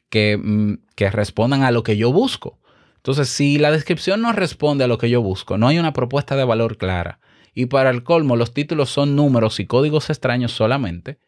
que, 0.08 0.38
mm, 0.42 0.86
que 0.96 1.10
respondan 1.10 1.64
a 1.64 1.70
lo 1.70 1.82
que 1.82 1.98
yo 1.98 2.10
busco. 2.10 2.58
Entonces, 2.96 3.28
si 3.28 3.58
la 3.58 3.70
descripción 3.70 4.22
no 4.22 4.32
responde 4.32 4.84
a 4.84 4.88
lo 4.88 4.96
que 4.96 5.10
yo 5.10 5.20
busco, 5.20 5.58
no 5.58 5.68
hay 5.68 5.78
una 5.78 5.92
propuesta 5.92 6.34
de 6.34 6.44
valor 6.44 6.78
clara, 6.78 7.20
y 7.52 7.66
para 7.66 7.90
el 7.90 8.02
colmo 8.02 8.36
los 8.36 8.54
títulos 8.54 8.88
son 8.88 9.14
números 9.14 9.60
y 9.60 9.66
códigos 9.66 10.08
extraños 10.08 10.52
solamente, 10.52 11.18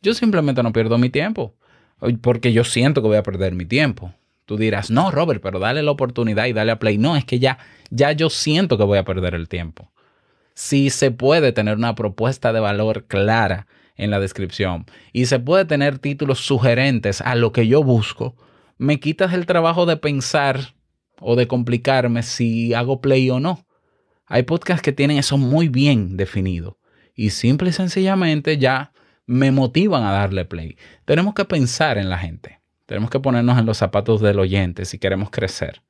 yo 0.00 0.14
simplemente 0.14 0.62
no 0.62 0.72
pierdo 0.72 0.98
mi 0.98 1.10
tiempo 1.10 1.56
porque 2.20 2.52
yo 2.52 2.64
siento 2.64 3.02
que 3.02 3.08
voy 3.08 3.16
a 3.16 3.22
perder 3.22 3.54
mi 3.54 3.64
tiempo. 3.64 4.12
Tú 4.44 4.56
dirás, 4.56 4.90
no, 4.90 5.10
Robert, 5.10 5.42
pero 5.42 5.58
dale 5.58 5.82
la 5.82 5.90
oportunidad 5.90 6.46
y 6.46 6.52
dale 6.52 6.72
a 6.72 6.78
play. 6.78 6.98
No, 6.98 7.16
es 7.16 7.24
que 7.24 7.38
ya, 7.38 7.58
ya 7.90 8.12
yo 8.12 8.30
siento 8.30 8.78
que 8.78 8.84
voy 8.84 8.98
a 8.98 9.04
perder 9.04 9.34
el 9.34 9.48
tiempo. 9.48 9.90
Si 10.54 10.90
se 10.90 11.10
puede 11.10 11.52
tener 11.52 11.76
una 11.76 11.94
propuesta 11.94 12.52
de 12.52 12.60
valor 12.60 13.06
clara 13.06 13.66
en 13.96 14.10
la 14.10 14.20
descripción 14.20 14.86
y 15.12 15.26
se 15.26 15.38
puede 15.38 15.64
tener 15.64 15.98
títulos 15.98 16.40
sugerentes 16.40 17.20
a 17.20 17.34
lo 17.34 17.52
que 17.52 17.66
yo 17.66 17.82
busco, 17.82 18.36
me 18.78 19.00
quitas 19.00 19.32
el 19.32 19.46
trabajo 19.46 19.84
de 19.86 19.96
pensar 19.96 20.74
o 21.20 21.34
de 21.34 21.48
complicarme 21.48 22.22
si 22.22 22.74
hago 22.74 23.00
play 23.00 23.28
o 23.30 23.40
no. 23.40 23.66
Hay 24.26 24.42
podcasts 24.42 24.82
que 24.82 24.92
tienen 24.92 25.18
eso 25.18 25.38
muy 25.38 25.68
bien 25.68 26.16
definido 26.16 26.78
y 27.14 27.30
simple 27.30 27.70
y 27.70 27.72
sencillamente 27.72 28.58
ya 28.58 28.92
me 29.26 29.50
motivan 29.50 30.04
a 30.04 30.12
darle 30.12 30.44
play. 30.44 30.76
Tenemos 31.04 31.34
que 31.34 31.44
pensar 31.44 31.98
en 31.98 32.08
la 32.08 32.18
gente. 32.18 32.60
Tenemos 32.86 33.10
que 33.10 33.20
ponernos 33.20 33.58
en 33.58 33.66
los 33.66 33.78
zapatos 33.78 34.20
del 34.20 34.38
oyente 34.38 34.84
si 34.84 34.98
queremos 34.98 35.30
crecer. 35.30 35.82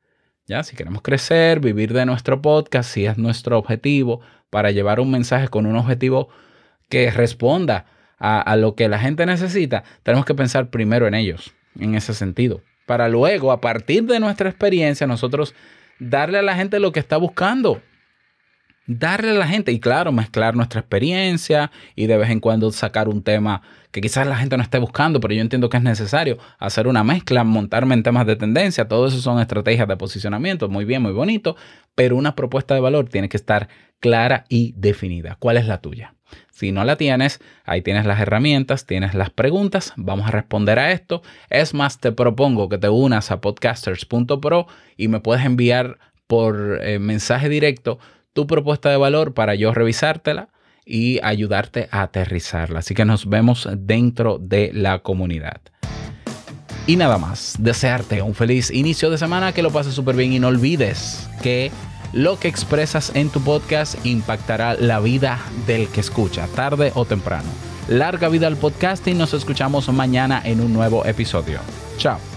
¿Ya? 0.47 0.63
Si 0.63 0.77
queremos 0.77 1.03
crecer, 1.03 1.61
vivir 1.61 1.93
de 1.93 2.07
nuestro 2.07 2.41
podcast, 2.41 2.91
si 2.91 3.05
es 3.05 3.19
nuestro 3.19 3.59
objetivo, 3.59 4.21
para 4.49 4.71
llevar 4.71 5.01
un 5.01 5.11
mensaje 5.11 5.49
con 5.49 5.67
un 5.67 5.77
objetivo 5.77 6.29
que 6.89 7.11
responda 7.11 7.87
a, 8.19 8.41
a 8.41 8.57
lo 8.57 8.77
que 8.77 8.89
la 8.89 8.99
gente 8.99 9.27
necesita, 9.27 9.83
tenemos 10.05 10.25
que 10.25 10.35
pensar 10.35 10.71
primero 10.71 11.07
en 11.07 11.15
ellos, 11.15 11.53
en 11.79 11.97
ese 11.97 12.15
sentido. 12.15 12.63
Para 12.87 13.09
luego, 13.09 13.51
a 13.51 13.61
partir 13.61 14.05
de 14.05 14.21
nuestra 14.21 14.49
experiencia, 14.49 15.09
nosotros 15.09 15.53
darle 15.99 16.39
a 16.39 16.43
la 16.43 16.55
gente 16.55 16.79
lo 16.79 16.93
que 16.93 17.01
está 17.01 17.17
buscando 17.17 17.83
darle 18.87 19.31
a 19.31 19.35
la 19.35 19.49
gente 19.49 19.73
y 19.73 19.81
claro, 19.81 20.13
mezclar 20.13 20.55
nuestra 20.55 20.81
experiencia 20.81 21.71
y 21.95 22.07
de 22.07 22.17
vez 22.17 22.31
en 22.31 22.41
cuando 22.41 22.71
sacar 22.71 23.09
un 23.09 23.23
tema 23.23 23.63
que 23.91 24.01
quizás 24.01 24.27
la 24.27 24.37
gente 24.37 24.57
no 24.57 24.63
esté 24.63 24.79
buscando, 24.79 25.21
pero 25.21 25.35
yo 25.35 25.41
entiendo 25.41 25.69
que 25.69 25.79
es 25.79 25.83
necesario 25.83 26.39
hacer 26.59 26.87
una 26.87 27.03
mezcla, 27.03 27.45
montarme 27.45 27.95
en 27.95 28.03
temas 28.03 28.27
de 28.27 28.37
tendencia, 28.37 28.89
todo 28.89 29.07
eso 29.07 29.19
son 29.21 29.41
estrategias 29.41 29.89
de 29.89 29.97
posicionamiento, 29.97 30.69
muy 30.69 30.85
bien, 30.85 31.03
muy 31.03 31.13
bonito, 31.13 31.57
pero 31.95 32.17
una 32.17 32.37
propuesta 32.37 32.75
de 32.75 32.81
valor 32.81 33.09
tiene 33.09 33.29
que 33.29 33.37
estar 33.37 33.69
clara 33.99 34.45
y 34.49 34.75
definida. 34.77 35.37
¿Cuál 35.39 35.57
es 35.57 35.67
la 35.67 35.81
tuya? 35.81 36.15
Si 36.51 36.73
no 36.73 36.85
la 36.85 36.97
tienes, 36.97 37.41
ahí 37.65 37.83
tienes 37.83 38.05
las 38.05 38.21
herramientas, 38.21 38.87
tienes 38.87 39.15
las 39.15 39.31
preguntas, 39.31 39.93
vamos 39.97 40.27
a 40.27 40.31
responder 40.31 40.79
a 40.79 40.93
esto. 40.93 41.23
Es 41.51 41.73
más, 41.73 42.01
te 42.01 42.13
propongo 42.13 42.69
que 42.69 42.79
te 42.79 42.89
unas 42.89 43.31
a 43.31 43.41
podcasters.pro 43.41 44.67
y 44.97 45.09
me 45.09 45.21
puedes 45.21 45.45
enviar 45.45 45.99
por 46.27 46.81
eh, 46.83 46.99
mensaje 46.99 47.49
directo 47.49 47.99
tu 48.37 48.47
propuesta 48.47 48.91
de 48.91 48.99
valor 48.99 49.33
para 49.33 49.55
yo 49.55 49.73
revisártela 49.73 50.51
y 50.85 51.19
ayudarte 51.25 51.89
a 51.91 52.03
aterrizarla. 52.03 52.81
Así 52.81 52.95
que 52.95 53.07
nos 53.07 53.29
vemos 53.29 53.67
dentro 53.79 54.39
de 54.39 54.71
la 54.75 55.01
comunidad. 55.01 55.63
Y 56.87 56.97
nada 56.97 57.17
más, 57.19 57.57
desearte 57.59 58.21
un 58.23 58.35
feliz 58.35 58.71
inicio 58.71 59.11
de 59.11 59.19
semana, 59.19 59.53
que 59.53 59.63
lo 59.63 59.73
pases 59.73 59.95
súper 59.95 60.15
bien 60.15 60.35
y 60.35 60.39
no 60.39 60.49
olvides 60.49 61.29
que 61.43 61.73
lo 62.13 62.39
que 62.39 62.47
expresas 62.47 63.11
en 63.17 63.31
tu 63.31 63.41
podcast 63.41 64.05
impactará 64.07 64.75
la 64.75 65.01
vida 65.01 65.41
del 65.67 65.89
que 65.89 66.01
escucha, 66.01 66.47
tarde 66.55 66.93
o 66.95 67.07
temprano. 67.07 67.49
Larga 67.89 68.29
vida 68.29 68.47
al 68.47 68.57
podcast 68.57 69.07
y 69.09 69.15
nos 69.15 69.33
escuchamos 69.33 69.89
mañana 69.89 70.43
en 70.45 70.61
un 70.61 70.73
nuevo 70.73 71.07
episodio. 71.07 71.59
Chao. 71.97 72.36